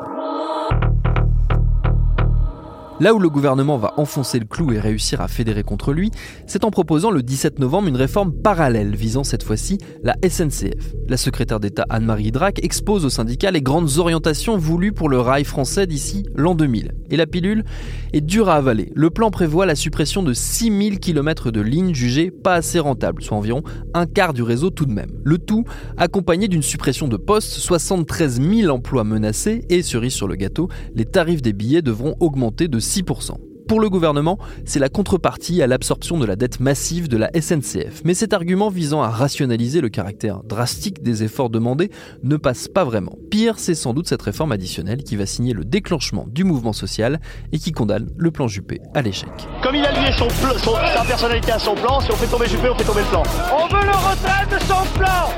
Là 3.01 3.13
où 3.13 3.19
le 3.19 3.29
gouvernement 3.29 3.77
va 3.77 3.93
enfoncer 3.97 4.39
le 4.39 4.45
clou 4.45 4.71
et 4.71 4.79
réussir 4.79 5.19
à 5.19 5.27
fédérer 5.27 5.63
contre 5.63 5.91
lui, 5.91 6.11
c'est 6.47 6.63
en 6.63 6.71
proposant 6.71 7.11
le 7.11 7.23
17 7.23 7.59
novembre 7.59 7.89
une 7.89 7.97
réforme 7.97 8.31
parallèle 8.31 8.95
visant 8.95 9.25
cette 9.25 9.43
fois-ci 9.43 9.79
la 10.01 10.15
SNCF. 10.25 10.93
La 11.09 11.17
secrétaire 11.17 11.59
d'État 11.59 11.85
Anne-Marie 11.89 12.31
Drac 12.31 12.63
expose 12.63 13.03
aux 13.03 13.09
syndicats 13.09 13.51
les 13.51 13.61
grandes 13.61 13.97
orientations 13.97 14.57
voulues 14.57 14.93
pour 14.93 15.09
le 15.09 15.19
rail 15.19 15.43
français 15.43 15.87
d'ici 15.87 16.25
l'an 16.35 16.55
2000. 16.55 16.93
Et 17.11 17.17
la 17.17 17.27
pilule 17.27 17.65
est 18.13 18.21
dure 18.21 18.47
à 18.47 18.55
avaler. 18.55 18.93
Le 18.95 19.09
plan 19.09 19.29
prévoit 19.29 19.65
la 19.65 19.75
suppression 19.75 20.23
de 20.23 20.33
6000 20.33 20.99
km 20.99 21.51
de 21.51 21.59
lignes 21.59 21.93
jugées 21.93 22.31
pas 22.31 22.55
assez 22.55 22.79
rentables, 22.79 23.21
soit 23.21 23.37
environ 23.37 23.61
un 23.93 24.05
quart 24.05 24.33
du 24.33 24.41
réseau 24.41 24.69
tout 24.69 24.85
de 24.85 24.93
même. 24.93 25.11
Le 25.25 25.37
tout 25.37 25.65
accompagné 25.97 26.47
d'une 26.47 26.63
suppression 26.63 27.09
de 27.09 27.17
postes, 27.17 27.51
73 27.51 28.41
000 28.41 28.73
emplois 28.73 29.03
menacés 29.03 29.65
et 29.69 29.83
cerise 29.83 30.13
sur 30.13 30.29
le 30.29 30.35
gâteau, 30.35 30.69
les 30.95 31.05
tarifs 31.05 31.41
des 31.41 31.53
billets 31.53 31.81
devront 31.81 32.15
augmenter 32.21 32.69
de 32.69 32.79
6%. 32.85 33.37
Pour 33.67 33.79
le 33.79 33.89
gouvernement, 33.89 34.37
c'est 34.63 34.77
la 34.79 34.89
contrepartie 34.89 35.63
à 35.63 35.67
l'absorption 35.67 36.19
de 36.19 36.25
la 36.25 36.35
dette 36.35 36.59
massive 36.59 37.07
de 37.07 37.17
la 37.17 37.31
SNCF. 37.33 38.03
Mais 38.03 38.13
cet 38.13 38.33
argument 38.33 38.69
visant 38.69 39.01
à 39.01 39.09
rationaliser 39.09 39.81
le 39.81 39.89
caractère 39.89 40.43
drastique 40.43 41.01
des 41.01 41.23
efforts 41.23 41.49
demandés 41.49 41.89
ne 42.21 42.37
passe 42.37 42.67
pas 42.67 42.83
vraiment. 42.83 43.17
Pire, 43.31 43.57
c'est 43.57 43.73
sans 43.73 43.93
doute 43.93 44.07
cette 44.07 44.21
réforme 44.21 44.51
additionnelle 44.51 45.03
qui 45.03 45.15
va 45.15 45.25
signer 45.25 45.53
le 45.53 45.65
déclenchement 45.65 46.27
du 46.29 46.43
mouvement 46.43 46.73
social 46.73 47.19
et 47.51 47.57
qui 47.57 47.71
condamne 47.71 48.07
le 48.17 48.29
plan 48.29 48.47
Juppé 48.47 48.81
à 48.93 49.01
l'échec. 49.01 49.31
Comme 49.63 49.73
il 49.73 49.83
a 49.83 49.91
lié 49.91 50.11
son, 50.15 50.29
sa 50.29 51.03
personnalité 51.03 51.51
à 51.51 51.59
son 51.59 51.73
plan, 51.73 51.99
si 52.01 52.11
on 52.11 52.15
fait 52.15 52.27
tomber 52.27 52.47
Juppé, 52.47 52.69
on 52.69 52.77
fait 52.77 52.83
tomber 52.83 53.01
le 53.01 53.07
plan. 53.07 53.23
On 53.51 53.67
veut 53.67 53.83
le 53.83 53.95
retrait 53.95 54.45
de 54.55 54.61
son 54.61 54.99
plan 54.99 55.31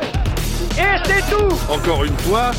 Et 0.78 0.98
c'est 1.06 1.34
tout 1.34 1.56
Encore 1.72 2.04
une 2.04 2.18
fois, 2.18 2.52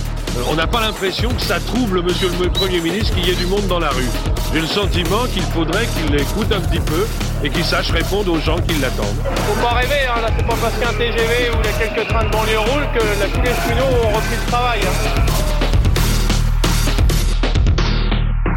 on 0.46 0.54
n'a 0.54 0.66
pas 0.66 0.80
l'impression 0.80 1.30
que 1.30 1.40
ça 1.40 1.58
trouble 1.60 2.02
monsieur 2.02 2.28
le 2.40 2.50
Premier 2.50 2.80
ministre 2.80 3.14
qu'il 3.14 3.26
y 3.26 3.30
ait 3.30 3.34
du 3.34 3.46
monde 3.46 3.66
dans 3.66 3.78
la 3.78 3.90
rue. 3.90 4.08
J'ai 4.52 4.60
le 4.60 4.66
sentiment 4.66 5.26
qu'il 5.32 5.42
faudrait 5.42 5.86
qu'il 5.86 6.14
écoute 6.14 6.52
un 6.52 6.60
petit 6.60 6.80
peu 6.80 7.06
et 7.42 7.50
qu'il 7.50 7.64
sache 7.64 7.90
répondre 7.90 8.32
aux 8.32 8.40
gens 8.40 8.58
qui 8.58 8.74
l'attendent. 8.74 9.06
Faut 9.46 9.62
pas 9.62 9.74
rêver, 9.74 10.06
hein, 10.08 10.20
là 10.22 10.28
c'est 10.36 10.46
pas 10.46 10.56
parce 10.60 10.74
qu'un 10.74 10.96
TGV 10.96 11.50
ou 11.50 11.58
a 11.58 11.86
quelques 11.86 12.08
trains 12.08 12.24
de 12.24 12.30
banlieue 12.30 12.58
roulent 12.58 12.88
que 12.94 13.20
la, 13.20 13.26
tous 13.26 13.42
les 13.42 13.54
cheminots 13.62 14.06
ont 14.06 14.16
repris 14.16 14.36
le 14.44 14.50
travail. 14.50 14.80
Hein. 14.82 15.37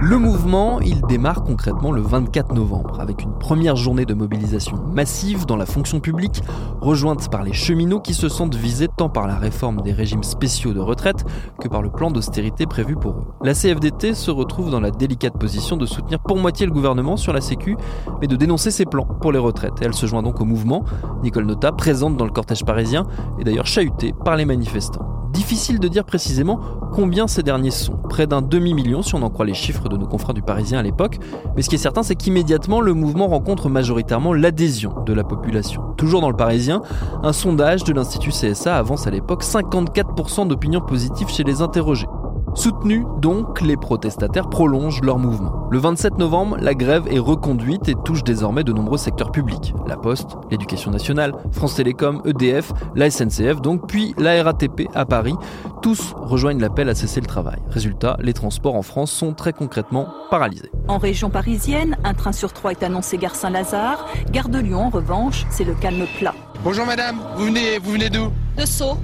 Le 0.03 0.17
mouvement, 0.17 0.79
il 0.81 1.00
démarre 1.01 1.43
concrètement 1.43 1.91
le 1.91 2.01
24 2.01 2.55
novembre, 2.55 3.00
avec 3.00 3.22
une 3.22 3.38
première 3.38 3.75
journée 3.75 4.03
de 4.03 4.15
mobilisation 4.15 4.77
massive 4.91 5.46
dans 5.46 5.58
la 5.58 5.67
fonction 5.67 6.00
publique, 6.00 6.41
rejointe 6.81 7.29
par 7.29 7.43
les 7.43 7.53
cheminots 7.53 8.00
qui 8.00 8.15
se 8.15 8.27
sentent 8.27 8.55
visés 8.55 8.88
tant 8.88 9.10
par 9.10 9.27
la 9.27 9.36
réforme 9.36 9.81
des 9.81 9.93
régimes 9.93 10.24
spéciaux 10.24 10.74
de 10.74 10.79
retraite 10.79 11.24
que 11.60 11.67
par 11.67 11.84
le 11.84 11.91
plan 11.91 12.10
d'austérité 12.10 12.65
prévu 12.65 12.96
pour 12.96 13.12
eux. 13.12 13.27
La 13.43 13.53
CFDT 13.53 14.15
se 14.15 14.31
retrouve 14.31 14.72
dans 14.72 14.79
la 14.79 14.89
délicate 14.89 15.38
position 15.38 15.77
de 15.77 15.86
soutenir 15.86 16.17
pour 16.20 16.38
moitié 16.38 16.65
le 16.65 16.72
gouvernement 16.72 17.15
sur 17.15 17.31
la 17.31 17.39
Sécu, 17.39 17.77
mais 18.22 18.27
de 18.27 18.36
dénoncer 18.36 18.72
ses 18.72 18.86
plans 18.86 19.05
pour 19.05 19.31
les 19.31 19.38
retraites. 19.38 19.81
elle 19.81 19.93
se 19.93 20.08
joint 20.08 20.24
donc 20.24 20.41
au 20.41 20.46
mouvement. 20.46 20.84
Nicole 21.22 21.46
Nota, 21.46 21.72
présente 21.74 22.17
dans 22.17 22.25
le 22.25 22.31
cortège 22.31 22.65
parisien, 22.65 23.05
est 23.39 23.43
d'ailleurs 23.43 23.67
chahutée 23.67 24.15
par 24.25 24.36
les 24.36 24.46
manifestants. 24.46 25.21
Difficile 25.41 25.79
de 25.79 25.88
dire 25.88 26.03
précisément 26.03 26.60
combien 26.93 27.27
ces 27.27 27.41
derniers 27.41 27.71
sont. 27.71 27.95
Près 28.07 28.27
d'un 28.27 28.43
demi-million 28.43 29.01
si 29.01 29.15
on 29.15 29.24
en 29.24 29.31
croit 29.31 29.43
les 29.43 29.55
chiffres 29.55 29.89
de 29.89 29.98
nos 29.98 30.05
confrères 30.05 30.36
du 30.36 30.43
Parisien 30.43 30.77
à 30.77 30.83
l'époque. 30.83 31.17
Mais 31.55 31.63
ce 31.63 31.69
qui 31.69 31.75
est 31.75 31.79
certain, 31.79 32.03
c'est 32.03 32.13
qu'immédiatement, 32.13 32.79
le 32.79 32.93
mouvement 32.93 33.27
rencontre 33.27 33.67
majoritairement 33.67 34.33
l'adhésion 34.33 34.93
de 35.03 35.13
la 35.13 35.24
population. 35.24 35.81
Toujours 35.98 36.21
dans 36.21 36.29
le 36.29 36.36
Parisien, 36.36 36.83
un 37.24 37.33
sondage 37.33 37.83
de 37.83 37.91
l'Institut 37.91 38.29
CSA 38.29 38.77
avance 38.77 39.07
à 39.07 39.10
l'époque 39.10 39.43
54% 39.43 40.48
d'opinions 40.48 40.79
positives 40.79 41.29
chez 41.29 41.43
les 41.43 41.63
interrogés. 41.63 42.07
Soutenus 42.53 43.05
donc, 43.20 43.62
les 43.62 43.77
protestataires 43.77 44.50
prolongent 44.50 45.01
leur 45.01 45.17
mouvement. 45.17 45.67
Le 45.72 45.79
27 45.79 46.17
novembre, 46.17 46.58
la 46.60 46.74
grève 46.74 47.08
est 47.10 47.20
reconduite 47.20 47.88
et 47.88 47.96
touche 48.03 48.24
désormais 48.24 48.65
de 48.65 48.74
nombreux 48.74 48.98
secteurs 48.98 49.31
publics. 49.31 49.74
La 49.88 49.96
Poste, 49.96 50.36
l'Éducation 50.50 50.91
nationale, 50.91 51.34
France 51.51 51.75
Télécom, 51.75 52.22
EDF, 52.25 52.74
la 52.93 53.10
SNCF 53.10 53.62
donc, 53.62 53.88
puis 53.88 54.13
la 54.17 54.43
RATP 54.43 54.89
à 54.93 55.05
Paris. 55.05 55.36
Tous 55.81 56.13
rejoignent 56.17 56.60
l'appel 56.60 56.89
à 56.89 56.96
cesser 56.96 57.22
le 57.22 57.25
travail. 57.25 57.58
Résultat, 57.70 58.17
les 58.20 58.34
transports 58.34 58.75
en 58.75 58.81
France 58.81 59.12
sont 59.12 59.34
très 59.34 59.53
concrètement 59.53 60.08
paralysés. 60.29 60.72
En 60.89 60.98
région 60.98 61.29
parisienne, 61.29 61.98
un 62.03 62.13
train 62.13 62.34
sur 62.34 62.51
trois 62.51 62.72
est 62.72 62.84
annoncé 62.84 63.17
gare 63.17 63.36
Saint-Lazare. 63.36 64.05
Gare 64.31 64.50
de 64.50 64.60
Lyon, 64.60 64.88
en 64.88 64.89
revanche, 64.89 65.46
c'est 65.50 65.63
le 65.63 65.74
calme 65.74 66.05
plat. 66.20 66.36
Bonjour 66.65 66.86
madame, 66.86 67.15
vous 67.38 67.46
venez, 67.46 67.79
vous 67.81 67.91
venez 67.93 68.10
d'où? 68.10 68.27
De 68.58 68.65
Sceaux. 68.65 68.98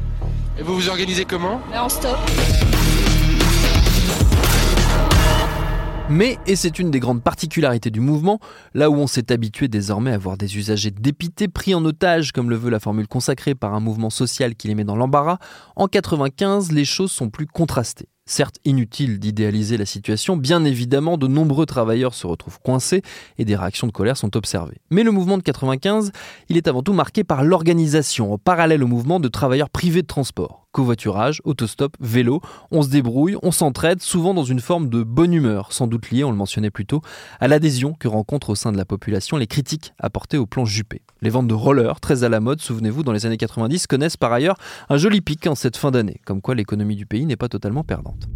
Et 0.59 0.63
vous 0.63 0.75
vous 0.75 0.89
organisez 0.89 1.23
comment? 1.23 1.61
En 1.75 1.87
stop. 1.87 2.17
Mais, 6.09 6.37
et 6.47 6.55
c'est 6.55 6.79
une 6.79 6.89
des 6.89 7.01
grandes 7.01 7.21
particularités 7.21 7.89
du 7.89 7.99
mouvement, 7.99 8.39
là 8.73 8.89
où 8.89 8.95
on 8.95 9.07
s'est 9.07 9.29
habitué 9.33 9.67
désormais 9.67 10.13
à 10.13 10.17
voir 10.17 10.37
des 10.37 10.57
usagers 10.57 10.89
dépités 10.89 11.49
pris 11.49 11.75
en 11.75 11.83
otage, 11.83 12.31
comme 12.31 12.49
le 12.49 12.55
veut 12.55 12.69
la 12.69 12.79
formule 12.79 13.09
consacrée 13.09 13.55
par 13.55 13.73
un 13.73 13.81
mouvement 13.81 14.09
social 14.09 14.55
qui 14.55 14.69
les 14.69 14.75
met 14.75 14.85
dans 14.85 14.95
l'embarras, 14.95 15.37
en 15.75 15.87
95, 15.87 16.71
les 16.71 16.85
choses 16.85 17.11
sont 17.11 17.29
plus 17.29 17.45
contrastées. 17.45 18.07
Certes, 18.25 18.55
inutile 18.63 19.19
d'idéaliser 19.19 19.75
la 19.75 19.85
situation, 19.85 20.37
bien 20.37 20.63
évidemment, 20.63 21.17
de 21.17 21.27
nombreux 21.27 21.65
travailleurs 21.65 22.13
se 22.13 22.25
retrouvent 22.25 22.59
coincés 22.59 23.01
et 23.37 23.43
des 23.43 23.57
réactions 23.57 23.87
de 23.87 23.91
colère 23.91 24.17
sont 24.17 24.35
observées. 24.37 24.79
Mais 24.89 25.03
le 25.03 25.11
mouvement 25.11 25.37
de 25.37 25.43
95, 25.43 26.11
il 26.47 26.55
est 26.55 26.69
avant 26.69 26.83
tout 26.83 26.93
marqué 26.93 27.25
par 27.25 27.43
l'organisation, 27.43 28.33
en 28.33 28.37
parallèle 28.37 28.83
au 28.83 28.87
mouvement 28.87 29.19
de 29.19 29.27
travailleurs 29.27 29.69
privés 29.69 30.03
de 30.03 30.07
transport 30.07 30.66
covoiturage, 30.71 31.41
autostop, 31.43 31.95
vélo. 31.99 32.41
On 32.71 32.81
se 32.81 32.89
débrouille, 32.89 33.37
on 33.43 33.51
s'entraide, 33.51 34.01
souvent 34.01 34.33
dans 34.33 34.43
une 34.43 34.59
forme 34.59 34.89
de 34.89 35.03
bonne 35.03 35.33
humeur, 35.33 35.73
sans 35.73 35.87
doute 35.87 36.11
liée, 36.11 36.23
on 36.23 36.31
le 36.31 36.37
mentionnait 36.37 36.71
plus 36.71 36.85
tôt, 36.85 37.01
à 37.39 37.47
l'adhésion 37.47 37.93
que 37.93 38.07
rencontrent 38.07 38.49
au 38.49 38.55
sein 38.55 38.71
de 38.71 38.77
la 38.77 38.85
population 38.85 39.37
les 39.37 39.47
critiques 39.47 39.93
apportées 39.99 40.37
au 40.37 40.45
plan 40.45 40.65
Juppé. 40.65 41.01
Les 41.21 41.29
ventes 41.29 41.47
de 41.47 41.53
rollers, 41.53 41.99
très 41.99 42.23
à 42.23 42.29
la 42.29 42.39
mode, 42.39 42.61
souvenez-vous, 42.61 43.03
dans 43.03 43.11
les 43.11 43.25
années 43.25 43.37
90, 43.37 43.87
connaissent 43.87 44.17
par 44.17 44.31
ailleurs 44.33 44.57
un 44.89 44.97
joli 44.97 45.21
pic 45.21 45.47
en 45.47 45.55
cette 45.55 45.77
fin 45.77 45.91
d'année, 45.91 46.21
comme 46.25 46.41
quoi 46.41 46.55
l'économie 46.55 46.95
du 46.95 47.05
pays 47.05 47.25
n'est 47.25 47.35
pas 47.35 47.49
totalement 47.49 47.83
perdante. 47.83 48.27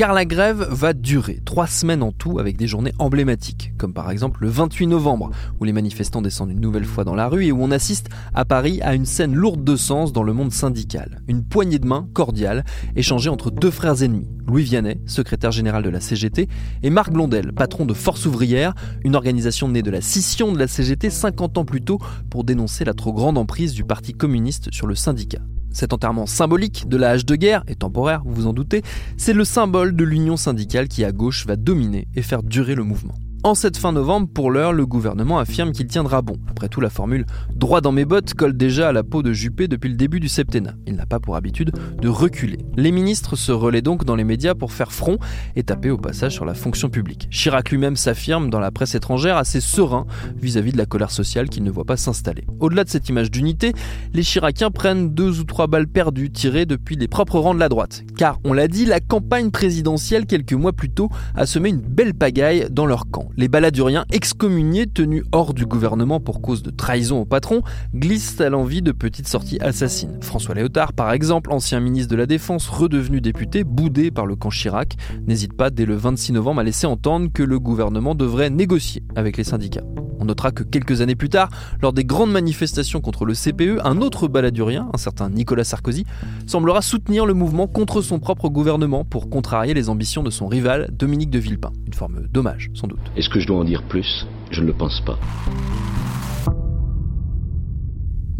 Car 0.00 0.14
la 0.14 0.24
grève 0.24 0.66
va 0.70 0.94
durer 0.94 1.42
trois 1.44 1.66
semaines 1.66 2.02
en 2.02 2.10
tout 2.10 2.38
avec 2.38 2.56
des 2.56 2.66
journées 2.66 2.94
emblématiques, 2.98 3.74
comme 3.76 3.92
par 3.92 4.10
exemple 4.10 4.40
le 4.40 4.48
28 4.48 4.86
novembre, 4.86 5.30
où 5.60 5.64
les 5.64 5.74
manifestants 5.74 6.22
descendent 6.22 6.52
une 6.52 6.60
nouvelle 6.62 6.86
fois 6.86 7.04
dans 7.04 7.14
la 7.14 7.28
rue 7.28 7.44
et 7.44 7.52
où 7.52 7.62
on 7.62 7.70
assiste 7.70 8.08
à 8.32 8.46
Paris 8.46 8.80
à 8.80 8.94
une 8.94 9.04
scène 9.04 9.34
lourde 9.34 9.62
de 9.62 9.76
sens 9.76 10.14
dans 10.14 10.22
le 10.22 10.32
monde 10.32 10.52
syndical. 10.52 11.20
Une 11.28 11.44
poignée 11.44 11.78
de 11.78 11.86
main 11.86 12.08
cordiale 12.14 12.64
échangée 12.96 13.28
entre 13.28 13.50
deux 13.50 13.70
frères 13.70 14.02
ennemis, 14.02 14.26
Louis 14.46 14.62
Vianney, 14.62 15.02
secrétaire 15.04 15.52
général 15.52 15.82
de 15.82 15.90
la 15.90 16.00
CGT, 16.00 16.48
et 16.82 16.88
Marc 16.88 17.12
Blondel, 17.12 17.52
patron 17.52 17.84
de 17.84 17.92
Force 17.92 18.24
ouvrière, 18.24 18.72
une 19.04 19.16
organisation 19.16 19.68
née 19.68 19.82
de 19.82 19.90
la 19.90 20.00
scission 20.00 20.50
de 20.50 20.58
la 20.58 20.66
CGT 20.66 21.10
50 21.10 21.58
ans 21.58 21.66
plus 21.66 21.82
tôt 21.82 21.98
pour 22.30 22.44
dénoncer 22.44 22.86
la 22.86 22.94
trop 22.94 23.12
grande 23.12 23.36
emprise 23.36 23.74
du 23.74 23.84
Parti 23.84 24.14
communiste 24.14 24.72
sur 24.72 24.86
le 24.86 24.94
syndicat. 24.94 25.40
Cet 25.72 25.92
enterrement 25.92 26.26
symbolique 26.26 26.88
de 26.88 26.96
la 26.96 27.10
hache 27.10 27.24
de 27.24 27.36
guerre, 27.36 27.62
et 27.68 27.74
temporaire, 27.74 28.22
vous 28.24 28.34
vous 28.34 28.46
en 28.46 28.52
doutez, 28.52 28.82
c'est 29.16 29.32
le 29.32 29.44
symbole 29.44 29.94
de 29.94 30.04
l'union 30.04 30.36
syndicale 30.36 30.88
qui 30.88 31.04
à 31.04 31.12
gauche 31.12 31.46
va 31.46 31.56
dominer 31.56 32.08
et 32.16 32.22
faire 32.22 32.42
durer 32.42 32.74
le 32.74 32.84
mouvement. 32.84 33.14
En 33.42 33.54
cette 33.54 33.78
fin 33.78 33.92
novembre, 33.92 34.28
pour 34.28 34.50
l'heure, 34.50 34.74
le 34.74 34.84
gouvernement 34.84 35.38
affirme 35.38 35.72
qu'il 35.72 35.86
tiendra 35.86 36.20
bon. 36.20 36.36
Après 36.50 36.68
tout, 36.68 36.82
la 36.82 36.90
formule 36.90 37.24
droit 37.56 37.80
dans 37.80 37.90
mes 37.90 38.04
bottes 38.04 38.34
colle 38.34 38.54
déjà 38.54 38.90
à 38.90 38.92
la 38.92 39.02
peau 39.02 39.22
de 39.22 39.32
Juppé 39.32 39.66
depuis 39.66 39.88
le 39.88 39.96
début 39.96 40.20
du 40.20 40.28
septennat. 40.28 40.74
Il 40.86 40.96
n'a 40.96 41.06
pas 41.06 41.20
pour 41.20 41.36
habitude 41.36 41.72
de 42.02 42.08
reculer. 42.08 42.58
Les 42.76 42.92
ministres 42.92 43.36
se 43.36 43.50
relaient 43.50 43.80
donc 43.80 44.04
dans 44.04 44.14
les 44.14 44.24
médias 44.24 44.54
pour 44.54 44.72
faire 44.72 44.92
front 44.92 45.16
et 45.56 45.62
taper 45.62 45.88
au 45.88 45.96
passage 45.96 46.34
sur 46.34 46.44
la 46.44 46.52
fonction 46.52 46.90
publique. 46.90 47.28
Chirac 47.30 47.70
lui-même 47.70 47.96
s'affirme 47.96 48.50
dans 48.50 48.60
la 48.60 48.70
presse 48.70 48.94
étrangère 48.94 49.38
assez 49.38 49.62
serein 49.62 50.04
vis-à-vis 50.36 50.72
de 50.72 50.78
la 50.78 50.84
colère 50.84 51.10
sociale 51.10 51.48
qu'il 51.48 51.62
ne 51.62 51.70
voit 51.70 51.86
pas 51.86 51.96
s'installer. 51.96 52.44
Au-delà 52.60 52.84
de 52.84 52.90
cette 52.90 53.08
image 53.08 53.30
d'unité, 53.30 53.72
les 54.12 54.22
Chiraciens 54.22 54.70
prennent 54.70 55.14
deux 55.14 55.40
ou 55.40 55.44
trois 55.44 55.66
balles 55.66 55.88
perdues 55.88 56.30
tirées 56.30 56.66
depuis 56.66 56.96
les 56.96 57.08
propres 57.08 57.38
rangs 57.38 57.54
de 57.54 57.60
la 57.60 57.70
droite. 57.70 58.02
Car, 58.18 58.38
on 58.44 58.52
l'a 58.52 58.68
dit, 58.68 58.84
la 58.84 59.00
campagne 59.00 59.50
présidentielle 59.50 60.26
quelques 60.26 60.52
mois 60.52 60.74
plus 60.74 60.90
tôt 60.90 61.08
a 61.34 61.46
semé 61.46 61.70
une 61.70 61.80
belle 61.80 62.12
pagaille 62.12 62.66
dans 62.70 62.84
leur 62.84 63.08
camp 63.10 63.29
les 63.36 63.48
baladuriens 63.48 64.04
excommuniés 64.12 64.86
tenus 64.86 65.24
hors 65.32 65.54
du 65.54 65.66
gouvernement 65.66 66.20
pour 66.20 66.40
cause 66.40 66.62
de 66.62 66.70
trahison 66.70 67.20
au 67.20 67.24
patron 67.24 67.62
glissent 67.94 68.40
à 68.40 68.50
l'envie 68.50 68.82
de 68.82 68.92
petites 68.92 69.28
sorties 69.28 69.60
assassines. 69.60 70.18
François 70.20 70.54
Léotard, 70.54 70.92
par 70.92 71.12
exemple, 71.12 71.52
ancien 71.52 71.80
ministre 71.80 72.10
de 72.10 72.16
la 72.16 72.26
Défense, 72.26 72.68
redevenu 72.68 73.20
député, 73.20 73.64
boudé 73.64 74.10
par 74.10 74.26
le 74.26 74.36
camp 74.36 74.50
Chirac, 74.50 74.96
n'hésite 75.26 75.54
pas 75.54 75.70
dès 75.70 75.86
le 75.86 75.94
26 75.94 76.32
novembre 76.32 76.60
à 76.60 76.64
laisser 76.64 76.86
entendre 76.86 77.28
que 77.32 77.42
le 77.42 77.58
gouvernement 77.58 78.14
devrait 78.14 78.50
négocier 78.50 79.02
avec 79.16 79.36
les 79.36 79.44
syndicats. 79.44 79.84
On 80.20 80.26
notera 80.26 80.52
que 80.52 80.62
quelques 80.62 81.00
années 81.00 81.16
plus 81.16 81.30
tard, 81.30 81.48
lors 81.80 81.94
des 81.94 82.04
grandes 82.04 82.30
manifestations 82.30 83.00
contre 83.00 83.24
le 83.24 83.32
CPE, 83.32 83.80
un 83.84 84.02
autre 84.02 84.28
baladurien, 84.28 84.90
un 84.92 84.98
certain 84.98 85.30
Nicolas 85.30 85.64
Sarkozy, 85.64 86.04
semblera 86.46 86.82
soutenir 86.82 87.24
le 87.24 87.32
mouvement 87.32 87.66
contre 87.66 88.02
son 88.02 88.18
propre 88.18 88.50
gouvernement 88.50 89.04
pour 89.04 89.30
contrarier 89.30 89.72
les 89.72 89.88
ambitions 89.88 90.22
de 90.22 90.28
son 90.28 90.46
rival 90.46 90.90
Dominique 90.92 91.30
de 91.30 91.38
Villepin. 91.38 91.72
Une 91.86 91.94
forme 91.94 92.26
d'hommage, 92.30 92.70
sans 92.74 92.86
doute. 92.86 93.00
Est-ce 93.20 93.28
que 93.28 93.38
je 93.38 93.46
dois 93.46 93.58
en 93.58 93.64
dire 93.64 93.82
plus? 93.82 94.26
Je 94.50 94.62
ne 94.62 94.66
le 94.68 94.72
pense 94.72 95.02
pas. 95.02 95.18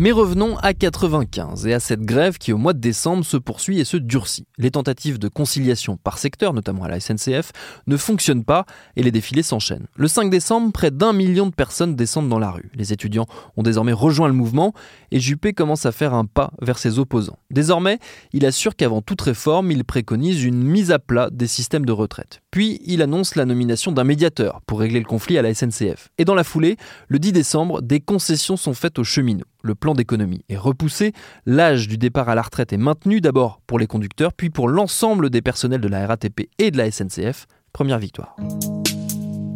Mais 0.02 0.12
revenons 0.12 0.56
à 0.62 0.72
95 0.72 1.66
et 1.66 1.74
à 1.74 1.78
cette 1.78 2.00
grève 2.00 2.38
qui 2.38 2.54
au 2.54 2.56
mois 2.56 2.72
de 2.72 2.78
décembre 2.78 3.22
se 3.22 3.36
poursuit 3.36 3.80
et 3.80 3.84
se 3.84 3.98
durcit. 3.98 4.46
Les 4.56 4.70
tentatives 4.70 5.18
de 5.18 5.28
conciliation 5.28 5.98
par 5.98 6.16
secteur, 6.16 6.54
notamment 6.54 6.84
à 6.84 6.88
la 6.88 7.00
SNCF, 7.00 7.52
ne 7.86 7.98
fonctionnent 7.98 8.46
pas 8.46 8.64
et 8.96 9.02
les 9.02 9.10
défilés 9.10 9.42
s'enchaînent. 9.42 9.88
Le 9.96 10.08
5 10.08 10.30
décembre, 10.30 10.72
près 10.72 10.90
d'un 10.90 11.12
million 11.12 11.48
de 11.48 11.54
personnes 11.54 11.96
descendent 11.96 12.30
dans 12.30 12.38
la 12.38 12.50
rue. 12.50 12.70
Les 12.74 12.94
étudiants 12.94 13.26
ont 13.58 13.62
désormais 13.62 13.92
rejoint 13.92 14.28
le 14.28 14.32
mouvement 14.32 14.72
et 15.10 15.20
Juppé 15.20 15.52
commence 15.52 15.84
à 15.84 15.92
faire 15.92 16.14
un 16.14 16.24
pas 16.24 16.50
vers 16.62 16.78
ses 16.78 16.98
opposants. 16.98 17.38
Désormais, 17.50 17.98
il 18.32 18.46
assure 18.46 18.76
qu'avant 18.76 19.02
toute 19.02 19.20
réforme, 19.20 19.70
il 19.70 19.84
préconise 19.84 20.44
une 20.44 20.62
mise 20.62 20.92
à 20.92 20.98
plat 20.98 21.28
des 21.30 21.46
systèmes 21.46 21.84
de 21.84 21.92
retraite. 21.92 22.40
Puis, 22.50 22.80
il 22.86 23.02
annonce 23.02 23.34
la 23.34 23.44
nomination 23.44 23.92
d'un 23.92 24.04
médiateur 24.04 24.62
pour 24.66 24.80
régler 24.80 25.00
le 25.00 25.04
conflit 25.04 25.36
à 25.36 25.42
la 25.42 25.52
SNCF. 25.52 26.08
Et 26.16 26.24
dans 26.24 26.34
la 26.34 26.42
foulée, 26.42 26.78
le 27.08 27.18
10 27.18 27.32
décembre, 27.32 27.82
des 27.82 28.00
concessions 28.00 28.56
sont 28.56 28.72
faites 28.72 28.98
aux 28.98 29.04
cheminots. 29.04 29.44
Le 29.62 29.74
plan 29.74 29.94
d'économie 29.94 30.42
est 30.48 30.56
repoussé, 30.56 31.12
l'âge 31.44 31.86
du 31.86 31.98
départ 31.98 32.28
à 32.28 32.34
la 32.34 32.42
retraite 32.42 32.72
est 32.72 32.78
maintenu 32.78 33.20
d'abord 33.20 33.60
pour 33.66 33.78
les 33.78 33.86
conducteurs, 33.86 34.32
puis 34.32 34.48
pour 34.48 34.68
l'ensemble 34.68 35.28
des 35.28 35.42
personnels 35.42 35.80
de 35.80 35.88
la 35.88 36.06
RATP 36.06 36.48
et 36.58 36.70
de 36.70 36.78
la 36.78 36.90
SNCF. 36.90 37.46
Première 37.72 37.98
victoire. 37.98 38.36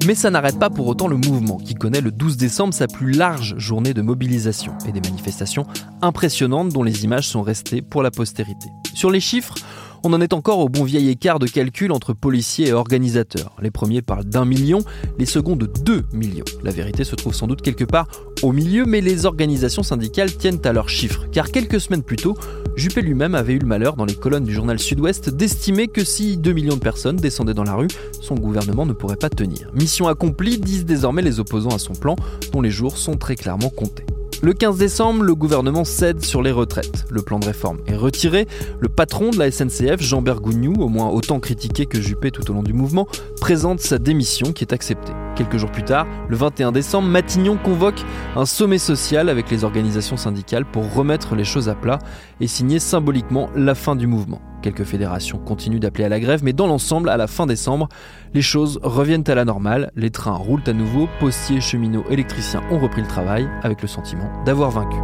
Mais 0.07 0.15
ça 0.15 0.31
n'arrête 0.31 0.59
pas 0.59 0.69
pour 0.69 0.87
autant 0.87 1.09
le 1.09 1.17
mouvement, 1.17 1.57
qui 1.57 1.75
connaît 1.75 2.03
le 2.03 2.13
12 2.13 2.37
décembre 2.37 2.75
sa 2.75 2.87
plus 2.87 3.13
large 3.13 3.55
journée 3.57 3.95
de 3.95 4.03
mobilisation 4.03 4.75
et 4.87 4.93
des 4.93 5.01
manifestations 5.01 5.67
impressionnantes 6.03 6.69
dont 6.69 6.83
les 6.83 7.05
images 7.05 7.27
sont 7.27 7.41
restées 7.41 7.81
pour 7.81 8.03
la 8.03 8.11
postérité. 8.11 8.69
Sur 8.93 9.11
les 9.11 9.21
chiffres, 9.21 9.55
on 10.05 10.13
en 10.13 10.21
est 10.21 10.35
encore 10.35 10.59
au 10.59 10.69
bon 10.69 10.85
vieil 10.85 11.09
écart 11.09 11.39
de 11.39 11.47
calcul 11.47 11.91
entre 11.91 12.13
policiers 12.13 12.69
et 12.69 12.73
organisateurs. 12.73 13.57
Les 13.63 13.71
premiers 13.71 14.03
parlent 14.03 14.25
d'un 14.25 14.45
million, 14.45 14.81
les 15.19 15.25
seconds 15.25 15.57
de 15.57 15.67
deux 15.67 16.05
millions. 16.13 16.45
La 16.63 16.73
vérité 16.73 17.05
se 17.05 17.17
trouve 17.17 17.35
sans 17.35 17.47
doute 17.47 17.63
quelque 17.63 17.85
part 17.85 18.07
au 18.43 18.53
milieu, 18.53 18.85
mais 18.85 19.01
les 19.01 19.25
organisations 19.25 19.83
syndicales 19.83 20.37
tiennent 20.37 20.61
à 20.65 20.75
leurs 20.75 20.91
chiffres. 20.91 21.25
Car 21.33 21.51
quelques 21.51 21.81
semaines 21.81 22.03
plus 22.03 22.17
tôt, 22.17 22.37
Juppé 22.77 23.01
lui-même 23.01 23.35
avait 23.35 23.55
eu 23.55 23.59
le 23.59 23.67
malheur 23.67 23.97
dans 23.97 24.05
les 24.05 24.15
colonnes 24.15 24.45
du 24.45 24.53
journal 24.53 24.79
Sud-Ouest 24.79 25.31
d'estimer 25.31 25.89
que 25.89 26.05
si 26.05 26.37
2 26.37 26.53
millions 26.53 26.75
de 26.75 26.81
personnes 26.81 27.17
descendaient 27.17 27.55
dans 27.55 27.65
la 27.65 27.75
rue, 27.75 27.89
son 28.21 28.35
gouvernement 28.35 28.85
ne 28.85 28.93
pourrait 28.93 29.17
pas 29.17 29.31
tenir. 29.31 29.71
Mission 29.73 30.07
accomplie, 30.07 30.59
disent 30.59 30.85
désormais 30.85 31.23
les 31.23 31.41
opposants 31.41 31.75
à 31.75 31.79
son 31.79 31.95
plan, 31.95 32.17
dont 32.53 32.61
les 32.61 32.71
jours 32.71 32.99
sont 32.99 33.17
très 33.17 33.37
clairement 33.37 33.71
comptés. 33.71 34.05
Le 34.43 34.53
15 34.53 34.77
décembre, 34.77 35.23
le 35.23 35.35
gouvernement 35.35 35.85
cède 35.85 36.25
sur 36.25 36.43
les 36.43 36.53
retraites. 36.53 37.07
Le 37.11 37.23
plan 37.23 37.39
de 37.39 37.47
réforme 37.47 37.79
est 37.87 37.97
retiré. 37.97 38.47
Le 38.79 38.89
patron 38.89 39.31
de 39.31 39.39
la 39.39 39.51
SNCF, 39.51 40.01
Jean 40.01 40.23
Bergougnou, 40.23 40.75
au 40.83 40.89
moins 40.89 41.09
autant 41.09 41.41
critiqué 41.41 41.87
que 41.87 42.01
Juppé 42.01 42.31
tout 42.31 42.51
au 42.51 42.55
long 42.55 42.63
du 42.63 42.73
mouvement, 42.73 43.09
présente 43.41 43.81
sa 43.81 43.99
démission 43.99 44.53
qui 44.53 44.65
est 44.65 44.73
acceptée. 44.73 45.13
Quelques 45.37 45.57
jours 45.57 45.73
plus 45.73 45.83
tard, 45.83 46.07
le 46.29 46.37
21 46.37 46.71
décembre, 46.71 47.09
Matignon 47.09 47.57
convoque 47.57 48.05
un 48.37 48.47
sommet 48.47 48.79
social 48.79 49.29
avec 49.29 49.51
les 49.51 49.65
organisations 49.65 50.17
syndicales 50.17 50.65
pour 50.65 50.95
remettre 50.95 51.35
les 51.35 51.45
choses 51.45 51.69
à 51.69 51.75
plat 51.75 51.99
et 52.41 52.47
signer 52.47 52.79
symboliquement 52.79 53.51
la 53.57 53.75
fin 53.75 53.97
du 53.97 54.07
mouvement. 54.07 54.41
Quelques 54.63 54.85
fédérations 54.85 55.39
continuent 55.39 55.81
d'appeler 55.81 56.05
à 56.05 56.09
la 56.09 56.21
grève, 56.21 56.45
mais 56.45 56.53
dans 56.53 56.69
l'ensemble, 56.69 57.09
à 57.09 57.17
la 57.17 57.27
fin 57.27 57.47
décembre, 57.47 57.89
les 58.33 58.43
choses 58.43 58.79
reviennent 58.83 59.25
à 59.27 59.35
la 59.35 59.45
normale, 59.45 59.91
les 59.97 60.11
trains 60.11 60.37
roulent 60.37 60.63
à 60.67 60.73
nouveau, 60.73 61.09
postiers, 61.19 61.61
cheminots, 61.61 62.05
électriciens 62.09 62.63
ont 62.71 62.79
repris 62.79 63.03
le 63.03 63.09
travail 63.09 63.49
avec 63.63 63.83
le 63.83 63.89
sentiment 63.89 64.31
d'avoir 64.45 64.71
vaincu. 64.71 64.97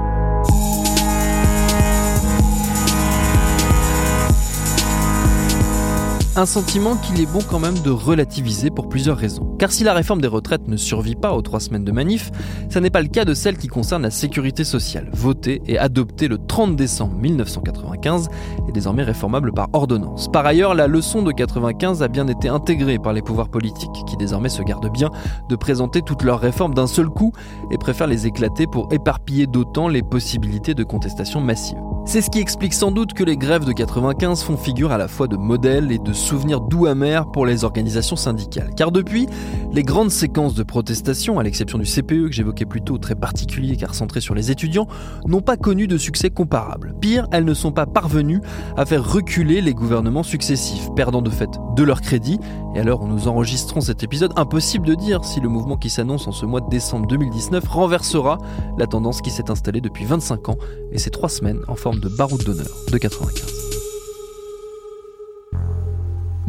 Un 6.37 6.47
sentiment 6.47 6.95
qu'il 6.95 7.21
est 7.21 7.27
bon 7.27 7.41
quand 7.51 7.59
même 7.59 7.79
de 7.81 7.91
relativiser 7.91 8.71
pour 8.71 8.89
plusieurs 8.89 9.17
raisons. 9.17 9.57
Car 9.59 9.73
si 9.73 9.83
la 9.83 9.93
réforme 9.93 10.21
des 10.21 10.29
retraites 10.29 10.69
ne 10.69 10.77
survit 10.77 11.17
pas 11.17 11.33
aux 11.33 11.43
trois 11.43 11.59
semaines 11.59 11.85
de 11.85 11.91
manif, 11.91 12.31
ça 12.69 12.81
n'est 12.81 12.89
pas 12.89 13.03
le 13.03 13.09
cas 13.09 13.25
de 13.25 13.35
celle 13.35 13.59
qui 13.59 13.67
concerne 13.67 14.03
la 14.03 14.13
sécurité 14.13 14.63
sociale, 14.63 15.11
votée 15.13 15.61
et 15.67 15.77
adoptée 15.77 16.29
le 16.29 16.39
30 16.39 16.77
décembre 16.77 17.17
1995 17.17 18.29
et 18.69 18.73
désormais 18.73 19.03
réformable 19.03 19.53
par 19.53 19.71
ordonnance. 19.73 20.31
Par 20.31 20.47
ailleurs, 20.47 20.77
la 20.77 20.87
leçon 20.87 21.23
de 21.23 21.33
95 21.33 22.01
a 22.01 22.07
bien 22.07 22.29
été 22.29 22.49
intégrée 22.49 23.01
par 23.01 23.13
les 23.13 23.23
pouvoirs 23.23 23.49
politiques, 23.49 24.05
qui 24.07 24.17
désormais 24.17 24.51
se 24.51 24.63
gardent 24.63 24.93
bien 24.93 25.11
de 25.49 25.57
présenter 25.57 26.01
toutes 26.01 26.23
leurs 26.23 26.41
réformes 26.41 26.75
d'un 26.75 26.87
seul 26.87 27.09
coup 27.09 27.33
et 27.73 27.77
préfèrent 27.77 28.07
les 28.07 28.29
éclater 28.29 28.69
pour 28.69 28.87
éparpiller 28.93 29.49
d'autant 29.49 29.89
les 29.89 30.03
possibilités 30.03 30.75
de 30.75 30.85
contestation 30.85 31.41
massive. 31.41 31.79
C'est 32.07 32.23
ce 32.23 32.31
qui 32.31 32.41
explique 32.41 32.73
sans 32.73 32.91
doute 32.91 33.13
que 33.13 33.23
les 33.23 33.37
grèves 33.37 33.65
de 33.65 33.73
95 33.73 34.43
font 34.43 34.57
figure 34.57 34.91
à 34.91 34.99
la 34.99 35.07
fois 35.07 35.29
de 35.29 35.37
modèle 35.37 35.93
et 35.93 35.99
de 35.99 36.13
souvenir 36.21 36.61
doux 36.61 36.87
amer 36.87 37.31
pour 37.31 37.47
les 37.47 37.65
organisations 37.65 38.17
syndicales. 38.17 38.71
Car 38.77 38.93
depuis, 38.93 39.27
les 39.73 39.83
grandes 39.83 40.11
séquences 40.11 40.55
de 40.55 40.63
protestation, 40.63 41.39
à 41.39 41.43
l'exception 41.43 41.79
du 41.79 41.85
CPE 41.85 42.29
que 42.29 42.33
j'évoquais 42.33 42.67
plus 42.67 42.83
tôt, 42.83 42.99
très 42.99 43.15
particulier 43.15 43.77
car 43.77 43.95
centré 43.95 44.21
sur 44.21 44.35
les 44.35 44.51
étudiants, 44.51 44.87
n'ont 45.27 45.41
pas 45.41 45.57
connu 45.57 45.87
de 45.87 45.97
succès 45.97 46.31
comparable. 46.31 46.95
Pire, 47.01 47.27
elles 47.33 47.45
ne 47.45 47.55
sont 47.55 47.73
pas 47.73 47.87
parvenues 47.87 48.41
à 48.77 48.87
faire 48.87 49.11
reculer 49.11 49.61
les 49.61 49.75
gouvernements 49.75 50.23
successifs, 50.23 50.89
perdant 50.95 51.23
de 51.23 51.31
fait 51.31 51.51
de 51.77 51.83
leur 51.83 52.01
crédit. 52.01 52.39
Et 52.75 52.81
alors, 52.81 53.07
nous 53.07 53.29
enregistrons 53.29 53.81
cet 53.81 54.03
épisode, 54.03 54.33
impossible 54.37 54.87
de 54.87 54.95
dire 54.95 55.25
si 55.25 55.41
le 55.41 55.49
mouvement 55.49 55.77
qui 55.77 55.91
s'annonce 55.91 56.27
en 56.29 56.33
ce 56.33 56.47
mois 56.47 56.61
de 56.61 56.69
décembre 56.69 57.07
2019 57.07 57.67
renversera 57.69 58.39
la 58.79 58.87
tendance 58.87 59.23
qui 59.23 59.31
s'est 59.31 59.51
installée 59.51 59.81
depuis 59.81 60.05
25 60.05 60.49
ans 60.49 60.57
et 60.93 60.99
ces 60.99 61.11
trois 61.11 61.29
semaines 61.29 61.61
en 61.69 61.77
forme 61.77 62.01
de 62.01 62.09
baroud 62.09 62.43
d'honneur 62.45 62.71
de 62.91 62.99
95. 62.99 63.60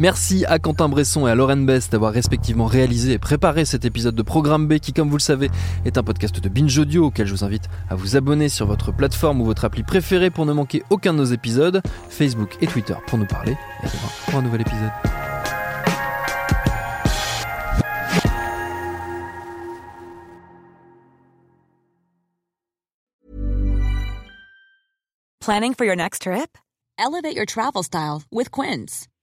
Merci 0.02 0.44
à 0.46 0.58
Quentin 0.58 0.88
Bresson 0.88 1.28
et 1.28 1.30
à 1.30 1.36
Lauren 1.36 1.58
Best 1.58 1.92
d'avoir 1.92 2.12
respectivement 2.12 2.66
réalisé 2.66 3.12
et 3.12 3.18
préparé 3.20 3.64
cet 3.64 3.84
épisode 3.84 4.16
de 4.16 4.22
Programme 4.22 4.66
B 4.66 4.80
qui, 4.80 4.92
comme 4.92 5.08
vous 5.08 5.16
le 5.16 5.22
savez, 5.22 5.48
est 5.84 5.96
un 5.96 6.02
podcast 6.02 6.40
de 6.40 6.48
Binge 6.48 6.76
Audio 6.76 7.06
auquel 7.06 7.28
je 7.28 7.32
vous 7.32 7.44
invite 7.44 7.68
à 7.88 7.94
vous 7.94 8.16
abonner 8.16 8.48
sur 8.48 8.66
votre 8.66 8.90
plateforme 8.90 9.40
ou 9.40 9.44
votre 9.44 9.64
appli 9.64 9.84
préférée 9.84 10.30
pour 10.30 10.44
ne 10.44 10.52
manquer 10.52 10.82
aucun 10.90 11.12
de 11.12 11.18
nos 11.18 11.24
épisodes, 11.24 11.82
Facebook 12.08 12.56
et 12.60 12.66
Twitter 12.66 12.96
pour 13.06 13.16
nous 13.16 13.26
parler, 13.26 13.52
et 13.52 13.86
à 13.86 13.88
demain 13.88 14.08
pour 14.26 14.38
un 14.40 14.42
nouvel 14.42 14.62
épisode. 14.62 14.90
Planning 25.38 25.74
for 25.74 25.84
your 25.84 25.94
next 25.94 26.22
trip? 26.22 26.58
Elevate 26.98 27.36
your 27.36 27.46
travel 27.46 27.84
style 27.84 28.22
with 28.32 28.50
Quince. 28.50 29.06